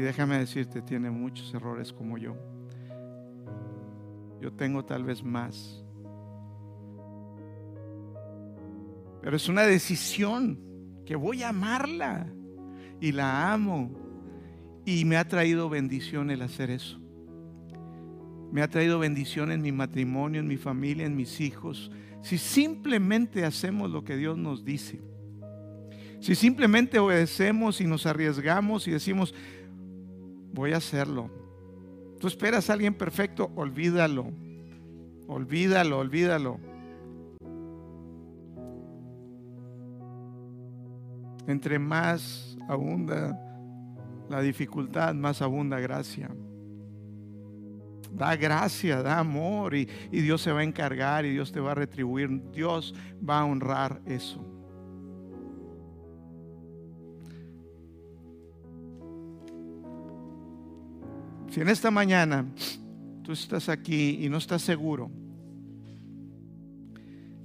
y 0.00 0.02
déjame 0.02 0.38
decirte, 0.38 0.80
tiene 0.80 1.10
muchos 1.10 1.52
errores 1.52 1.92
como 1.92 2.16
yo. 2.16 2.34
Yo 4.40 4.50
tengo 4.50 4.82
tal 4.82 5.04
vez 5.04 5.22
más. 5.22 5.84
Pero 9.20 9.36
es 9.36 9.46
una 9.50 9.64
decisión 9.64 10.58
que 11.04 11.16
voy 11.16 11.42
a 11.42 11.50
amarla 11.50 12.26
y 12.98 13.12
la 13.12 13.52
amo. 13.52 13.90
Y 14.86 15.04
me 15.04 15.18
ha 15.18 15.28
traído 15.28 15.68
bendición 15.68 16.30
el 16.30 16.40
hacer 16.40 16.70
eso. 16.70 16.98
Me 18.50 18.62
ha 18.62 18.68
traído 18.68 18.98
bendición 18.98 19.52
en 19.52 19.60
mi 19.60 19.70
matrimonio, 19.70 20.40
en 20.40 20.48
mi 20.48 20.56
familia, 20.56 21.04
en 21.04 21.14
mis 21.14 21.42
hijos. 21.42 21.92
Si 22.22 22.38
simplemente 22.38 23.44
hacemos 23.44 23.90
lo 23.90 24.02
que 24.02 24.16
Dios 24.16 24.38
nos 24.38 24.64
dice. 24.64 25.02
Si 26.20 26.34
simplemente 26.34 26.98
obedecemos 26.98 27.82
y 27.82 27.86
nos 27.86 28.06
arriesgamos 28.06 28.88
y 28.88 28.92
decimos, 28.92 29.34
voy 30.52 30.72
a 30.72 30.78
hacerlo. 30.78 31.30
Tú 32.18 32.26
esperas 32.26 32.68
a 32.68 32.74
alguien 32.74 32.94
perfecto, 32.94 33.50
olvídalo. 33.56 34.30
Olvídalo, 35.26 35.98
olvídalo. 35.98 36.58
Entre 41.46 41.78
más 41.78 42.58
abunda 42.68 43.38
la 44.28 44.40
dificultad, 44.42 45.14
más 45.14 45.40
abunda 45.40 45.80
gracia. 45.80 46.30
Da 48.12 48.36
gracia, 48.36 49.02
da 49.02 49.18
amor 49.18 49.74
y, 49.74 49.88
y, 50.10 50.20
Dios 50.20 50.42
se 50.42 50.52
va 50.52 50.60
a 50.60 50.64
encargar 50.64 51.24
y 51.24 51.30
Dios 51.30 51.52
te 51.52 51.60
va 51.60 51.72
a 51.72 51.74
retribuir. 51.74 52.28
Dios 52.52 52.94
va 53.26 53.40
a 53.40 53.44
honrar 53.44 54.02
eso. 54.04 54.44
Si 61.50 61.60
en 61.60 61.68
esta 61.68 61.90
mañana 61.90 62.46
tú 63.24 63.32
estás 63.32 63.68
aquí 63.68 64.24
y 64.24 64.28
no 64.28 64.38
estás 64.38 64.62
seguro 64.62 65.10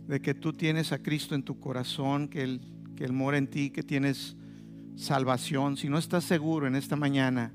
de 0.08 0.22
que 0.22 0.36
tú 0.36 0.54
tienes 0.54 0.92
a 0.92 1.00
Cristo 1.00 1.34
en 1.34 1.42
tu 1.42 1.60
corazón, 1.60 2.28
que 2.28 2.44
Él, 2.44 2.62
que 2.96 3.04
Él 3.04 3.14
mora 3.14 3.40
en 3.40 3.48
ti, 3.48 3.72
que 3.72 3.82
tienes 3.82 4.38
salvación, 4.96 5.76
si 5.76 5.90
no 5.90 5.98
estás 5.98 6.24
seguro 6.24 6.68
en 6.68 6.76
esta 6.76 6.96
mañana, 6.96 7.52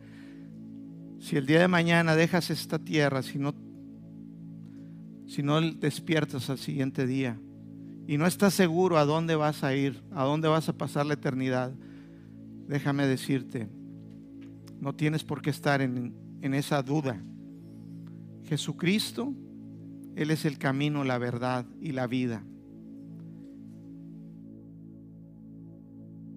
si 1.20 1.36
el 1.36 1.46
día 1.46 1.60
de 1.60 1.68
mañana 1.68 2.16
dejas 2.16 2.50
esta 2.50 2.80
tierra, 2.80 3.22
si 3.22 3.38
no, 3.38 3.54
si 5.28 5.44
no 5.44 5.60
despiertas 5.60 6.50
al 6.50 6.58
siguiente 6.58 7.06
día 7.06 7.38
y 8.08 8.18
no 8.18 8.26
estás 8.26 8.54
seguro 8.54 8.98
a 8.98 9.04
dónde 9.04 9.36
vas 9.36 9.62
a 9.62 9.76
ir, 9.76 10.02
a 10.10 10.24
dónde 10.24 10.48
vas 10.48 10.68
a 10.68 10.76
pasar 10.76 11.06
la 11.06 11.14
eternidad, 11.14 11.72
déjame 12.66 13.06
decirte, 13.06 13.68
no 14.80 14.96
tienes 14.96 15.22
por 15.22 15.42
qué 15.42 15.50
estar 15.50 15.80
en, 15.80 16.29
en 16.42 16.54
esa 16.54 16.82
duda. 16.82 17.20
Jesucristo, 18.44 19.32
Él 20.16 20.30
es 20.30 20.44
el 20.44 20.58
camino, 20.58 21.04
la 21.04 21.18
verdad 21.18 21.66
y 21.80 21.92
la 21.92 22.06
vida. 22.06 22.42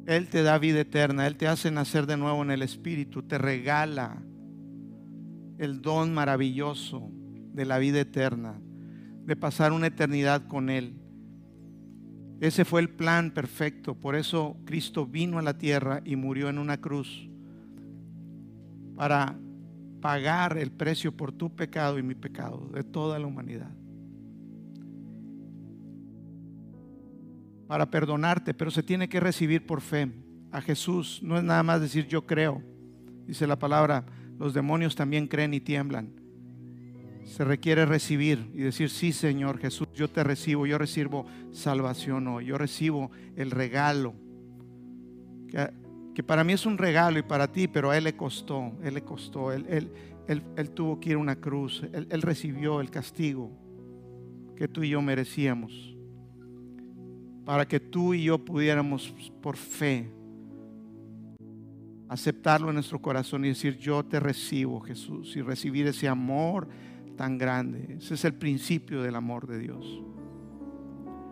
Él 0.06 0.28
te 0.28 0.44
da 0.44 0.58
vida 0.58 0.82
eterna, 0.82 1.28
Él 1.28 1.38
te 1.38 1.48
hace 1.48 1.72
nacer 1.72 2.06
de 2.06 2.18
nuevo 2.18 2.44
en 2.44 2.52
el 2.52 2.62
Espíritu, 2.62 3.24
te 3.24 3.38
regala 3.38 4.22
el 5.58 5.82
don 5.82 6.14
maravilloso 6.14 7.10
de 7.54 7.66
la 7.66 7.78
vida 7.78 8.02
eterna, 8.02 8.60
de 9.26 9.36
pasar 9.36 9.72
una 9.72 9.88
eternidad 9.88 10.46
con 10.48 10.70
Él. 10.70 10.96
Ese 12.42 12.66
fue 12.66 12.82
el 12.82 12.90
plan 12.90 13.32
perfecto, 13.32 13.96
por 13.96 14.16
eso 14.16 14.58
Cristo 14.66 15.06
vino 15.06 15.40
a 15.40 15.42
la 15.42 15.58
tierra 15.58 16.02
y 16.04 16.18
murió 16.18 16.50
en 16.50 16.58
una 16.58 16.82
cruz 16.82 17.30
para 18.98 19.40
pagar 20.04 20.58
el 20.58 20.70
precio 20.70 21.16
por 21.16 21.32
tu 21.32 21.56
pecado 21.56 21.98
y 21.98 22.04
mi 22.04 22.14
pecado, 22.14 22.70
de 22.74 22.84
toda 22.84 23.18
la 23.18 23.26
humanidad. 23.26 23.72
Para 27.70 27.90
perdonarte, 27.90 28.54
pero 28.54 28.70
se 28.70 28.84
tiene 28.84 29.08
que 29.08 29.22
recibir 29.22 29.66
por 29.66 29.80
fe. 29.80 30.12
A 30.52 30.60
Jesús 30.60 31.22
no 31.24 31.38
es 31.38 31.44
nada 31.46 31.64
más 31.64 31.80
decir 31.80 32.06
yo 32.06 32.26
creo. 32.26 32.62
Dice 33.26 33.48
la 33.48 33.58
palabra, 33.58 34.04
los 34.38 34.54
demonios 34.54 34.94
también 34.94 35.26
creen 35.26 35.54
y 35.54 35.62
tiemblan. 35.62 36.12
Se 37.24 37.46
requiere 37.46 37.86
recibir 37.86 38.52
y 38.54 38.58
decir, 38.58 38.90
sí 38.90 39.14
Señor 39.14 39.58
Jesús, 39.58 39.88
yo 39.94 40.10
te 40.10 40.22
recibo, 40.26 40.66
yo 40.66 40.78
recibo 40.78 41.28
salvación 41.54 42.28
hoy, 42.28 42.48
yo 42.48 42.58
recibo 42.58 43.10
el 43.38 43.52
regalo 43.52 44.16
para 46.22 46.44
mí 46.44 46.54
es 46.54 46.66
un 46.68 46.78
regalo 46.78 47.18
y 47.18 47.24
para 47.24 47.52
ti, 47.52 47.68
pero 47.68 47.90
a 47.90 47.98
Él 47.98 48.04
le 48.04 48.16
costó, 48.16 48.74
Él 48.84 48.94
le 48.94 49.02
costó, 49.02 49.52
Él, 49.52 49.66
él, 50.28 50.44
él, 50.56 50.70
tuvo 50.72 51.00
que 51.00 51.10
ir 51.10 51.16
a 51.16 51.20
una 51.20 51.36
cruz, 51.36 51.84
él, 51.92 52.08
él 52.10 52.22
recibió 52.22 52.80
el 52.80 52.90
castigo 52.90 53.52
que 54.56 54.68
tú 54.68 54.84
y 54.84 54.90
yo 54.90 55.02
merecíamos, 55.02 55.98
para 57.46 57.68
que 57.68 57.80
tú 57.80 58.14
y 58.14 58.24
yo 58.24 58.38
pudiéramos 58.38 59.14
por 59.42 59.58
fe 59.58 60.10
aceptarlo 62.14 62.70
en 62.70 62.76
nuestro 62.76 63.02
corazón 63.02 63.44
y 63.44 63.50
decir, 63.50 63.78
yo 63.78 64.06
te 64.06 64.20
recibo 64.20 64.80
Jesús, 64.82 65.36
y 65.36 65.42
recibir 65.42 65.88
ese 65.88 66.08
amor 66.08 66.68
tan 67.18 67.40
grande. 67.40 67.96
Ese 67.98 68.14
es 68.14 68.24
el 68.24 68.36
principio 68.36 69.02
del 69.02 69.16
amor 69.16 69.48
de 69.48 69.58
Dios. 69.58 70.04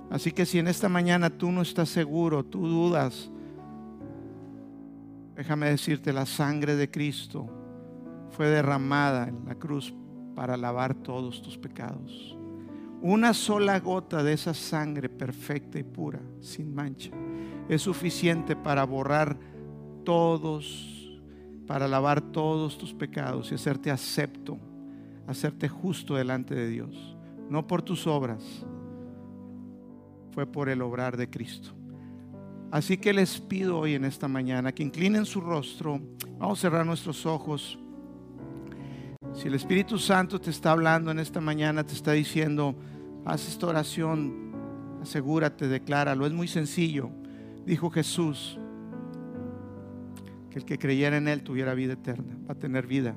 Así 0.09 0.31
que 0.31 0.45
si 0.45 0.57
en 0.57 0.67
esta 0.67 0.89
mañana 0.89 1.29
tú 1.29 1.51
no 1.51 1.61
estás 1.61 1.89
seguro, 1.89 2.43
tú 2.43 2.67
dudas, 2.67 3.31
Déjame 5.35 5.69
decirte, 5.69 6.13
la 6.13 6.25
sangre 6.25 6.75
de 6.75 6.89
Cristo 6.89 7.49
fue 8.31 8.47
derramada 8.47 9.27
en 9.27 9.45
la 9.45 9.55
cruz 9.55 9.93
para 10.35 10.57
lavar 10.57 10.95
todos 10.95 11.41
tus 11.41 11.57
pecados. 11.57 12.37
Una 13.01 13.33
sola 13.33 13.79
gota 13.79 14.23
de 14.23 14.33
esa 14.33 14.53
sangre 14.53 15.09
perfecta 15.09 15.79
y 15.79 15.83
pura, 15.83 16.21
sin 16.39 16.73
mancha, 16.73 17.11
es 17.67 17.81
suficiente 17.81 18.55
para 18.55 18.83
borrar 18.83 19.37
todos, 20.03 21.19
para 21.65 21.87
lavar 21.87 22.21
todos 22.21 22.77
tus 22.77 22.93
pecados 22.93 23.51
y 23.51 23.55
hacerte 23.55 23.89
acepto, 23.89 24.59
hacerte 25.27 25.67
justo 25.67 26.15
delante 26.15 26.53
de 26.53 26.67
Dios. 26.69 27.17
No 27.49 27.65
por 27.65 27.81
tus 27.81 28.05
obras, 28.05 28.43
fue 30.31 30.45
por 30.45 30.69
el 30.69 30.81
obrar 30.81 31.17
de 31.17 31.29
Cristo. 31.29 31.71
Así 32.71 32.97
que 32.97 33.11
les 33.11 33.39
pido 33.41 33.77
hoy 33.77 33.95
en 33.95 34.05
esta 34.05 34.29
mañana 34.29 34.71
que 34.71 34.81
inclinen 34.81 35.25
su 35.25 35.41
rostro, 35.41 35.99
vamos 36.39 36.59
a 36.59 36.61
cerrar 36.61 36.85
nuestros 36.85 37.25
ojos. 37.25 37.77
Si 39.33 39.49
el 39.49 39.55
Espíritu 39.55 39.97
Santo 39.97 40.39
te 40.39 40.51
está 40.51 40.71
hablando 40.71 41.11
en 41.11 41.19
esta 41.19 41.41
mañana, 41.41 41.85
te 41.85 41.93
está 41.93 42.13
diciendo, 42.13 42.73
haz 43.25 43.45
esta 43.49 43.67
oración, 43.67 44.53
asegúrate, 45.01 45.67
decláralo, 45.67 46.25
es 46.25 46.31
muy 46.31 46.47
sencillo. 46.47 47.09
Dijo 47.65 47.89
Jesús 47.89 48.57
que 50.49 50.59
el 50.59 50.65
que 50.65 50.77
creyera 50.77 51.17
en 51.17 51.27
Él 51.27 51.43
tuviera 51.43 51.73
vida 51.73 51.93
eterna, 51.93 52.37
va 52.47 52.53
a 52.53 52.59
tener 52.59 52.87
vida. 52.87 53.15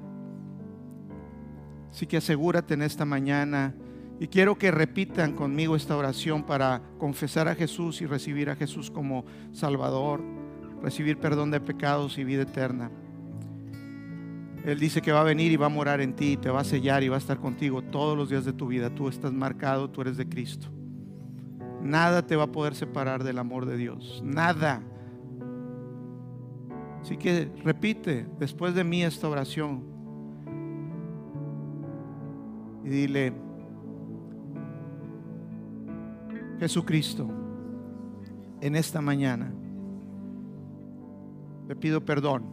Así 1.90 2.06
que 2.06 2.16
asegúrate 2.16 2.74
en 2.74 2.82
esta 2.82 3.04
mañana 3.04 3.72
y 4.20 4.28
quiero 4.28 4.56
que 4.56 4.70
repitan 4.70 5.34
conmigo 5.34 5.74
esta 5.74 5.96
oración 5.96 6.44
para 6.44 6.82
confesar 6.98 7.48
a 7.48 7.54
Jesús 7.54 8.00
y 8.00 8.06
recibir 8.06 8.48
a 8.48 8.56
Jesús 8.56 8.90
como 8.90 9.24
Salvador, 9.52 10.22
recibir 10.82 11.18
perdón 11.18 11.50
de 11.50 11.60
pecados 11.60 12.16
y 12.18 12.24
vida 12.24 12.42
eterna. 12.42 12.90
Él 14.64 14.78
dice 14.78 15.02
que 15.02 15.12
va 15.12 15.20
a 15.20 15.24
venir 15.24 15.52
y 15.52 15.56
va 15.56 15.66
a 15.66 15.70
morar 15.70 16.00
en 16.00 16.14
ti, 16.14 16.36
te 16.36 16.48
va 16.48 16.60
a 16.60 16.64
sellar 16.64 17.02
y 17.02 17.08
va 17.08 17.16
a 17.16 17.18
estar 17.18 17.38
contigo 17.38 17.82
todos 17.82 18.16
los 18.16 18.30
días 18.30 18.44
de 18.44 18.52
tu 18.52 18.68
vida. 18.68 18.88
Tú 18.94 19.08
estás 19.08 19.32
marcado, 19.32 19.90
tú 19.90 20.00
eres 20.00 20.16
de 20.16 20.28
Cristo. 20.28 20.68
Nada 21.82 22.26
te 22.26 22.34
va 22.34 22.44
a 22.44 22.52
poder 22.52 22.74
separar 22.74 23.24
del 23.24 23.38
amor 23.38 23.66
de 23.66 23.76
Dios. 23.76 24.22
Nada. 24.24 24.82
Así 27.02 27.18
que 27.18 27.50
repite 27.62 28.26
después 28.38 28.74
de 28.74 28.84
mí 28.84 29.02
esta 29.02 29.28
oración. 29.28 29.84
Y 32.84 32.88
dile, 32.88 33.34
Jesucristo, 36.58 37.28
en 38.60 38.76
esta 38.76 39.00
mañana 39.00 39.52
te 41.66 41.74
pido 41.74 42.04
perdón 42.04 42.44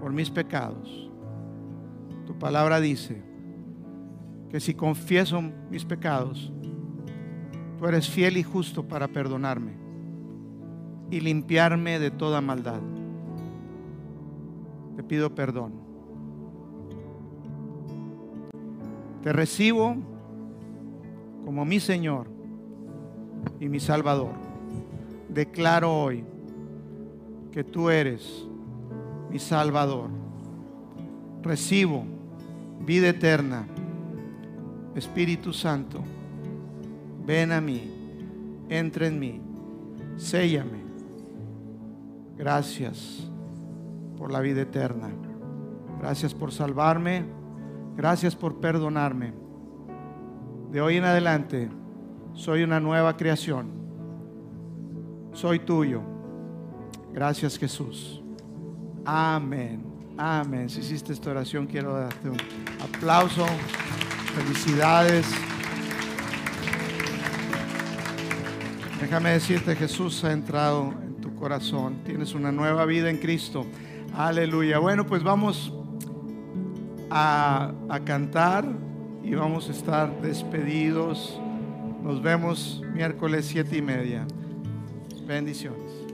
por 0.00 0.12
mis 0.12 0.30
pecados. 0.30 1.10
Tu 2.26 2.38
palabra 2.38 2.80
dice 2.80 3.22
que 4.50 4.60
si 4.60 4.74
confieso 4.74 5.40
mis 5.70 5.84
pecados, 5.84 6.52
tú 7.78 7.86
eres 7.86 8.08
fiel 8.08 8.36
y 8.36 8.42
justo 8.42 8.86
para 8.86 9.08
perdonarme 9.08 9.72
y 11.10 11.20
limpiarme 11.20 11.98
de 11.98 12.10
toda 12.10 12.40
maldad. 12.40 12.80
Te 14.96 15.02
pido 15.02 15.34
perdón. 15.34 15.72
Te 19.22 19.32
recibo 19.32 19.96
como 21.44 21.64
mi 21.64 21.80
Señor 21.80 22.35
y 23.60 23.68
mi 23.68 23.80
Salvador. 23.80 24.32
Declaro 25.28 25.92
hoy 25.92 26.24
que 27.52 27.64
tú 27.64 27.90
eres 27.90 28.46
mi 29.30 29.38
Salvador. 29.38 30.10
Recibo 31.42 32.04
vida 32.80 33.08
eterna. 33.08 33.66
Espíritu 34.94 35.52
Santo, 35.52 36.02
ven 37.26 37.52
a 37.52 37.60
mí, 37.60 37.90
entra 38.70 39.06
en 39.06 39.18
mí, 39.18 39.40
séllame. 40.16 40.78
Gracias 42.38 43.28
por 44.16 44.32
la 44.32 44.40
vida 44.40 44.62
eterna. 44.62 45.10
Gracias 46.00 46.34
por 46.34 46.52
salvarme. 46.52 47.24
Gracias 47.96 48.34
por 48.36 48.56
perdonarme. 48.56 49.32
De 50.70 50.80
hoy 50.80 50.96
en 50.96 51.04
adelante 51.04 51.68
soy 52.36 52.62
una 52.62 52.78
nueva 52.78 53.16
creación. 53.16 53.70
Soy 55.32 55.58
tuyo. 55.58 56.02
Gracias 57.12 57.58
Jesús. 57.58 58.22
Amén. 59.04 59.82
Amén. 60.18 60.68
Si 60.68 60.80
hiciste 60.80 61.12
esta 61.12 61.30
oración, 61.30 61.66
quiero 61.66 61.94
darte 61.94 62.28
un 62.28 62.36
aplauso. 62.80 63.46
Felicidades. 64.34 65.26
Déjame 69.00 69.30
decirte, 69.30 69.74
Jesús 69.74 70.22
ha 70.24 70.32
entrado 70.32 70.92
en 71.02 71.16
tu 71.20 71.34
corazón. 71.34 72.02
Tienes 72.04 72.34
una 72.34 72.52
nueva 72.52 72.84
vida 72.84 73.08
en 73.08 73.18
Cristo. 73.18 73.66
Aleluya. 74.14 74.78
Bueno, 74.78 75.06
pues 75.06 75.22
vamos 75.22 75.72
a, 77.10 77.72
a 77.88 78.00
cantar 78.00 78.66
y 79.22 79.34
vamos 79.34 79.68
a 79.68 79.72
estar 79.72 80.20
despedidos. 80.20 81.40
Nos 82.06 82.22
vemos 82.22 82.80
miércoles 82.94 83.46
siete 83.46 83.78
y 83.78 83.82
media. 83.82 84.24
Bendiciones. 85.26 86.05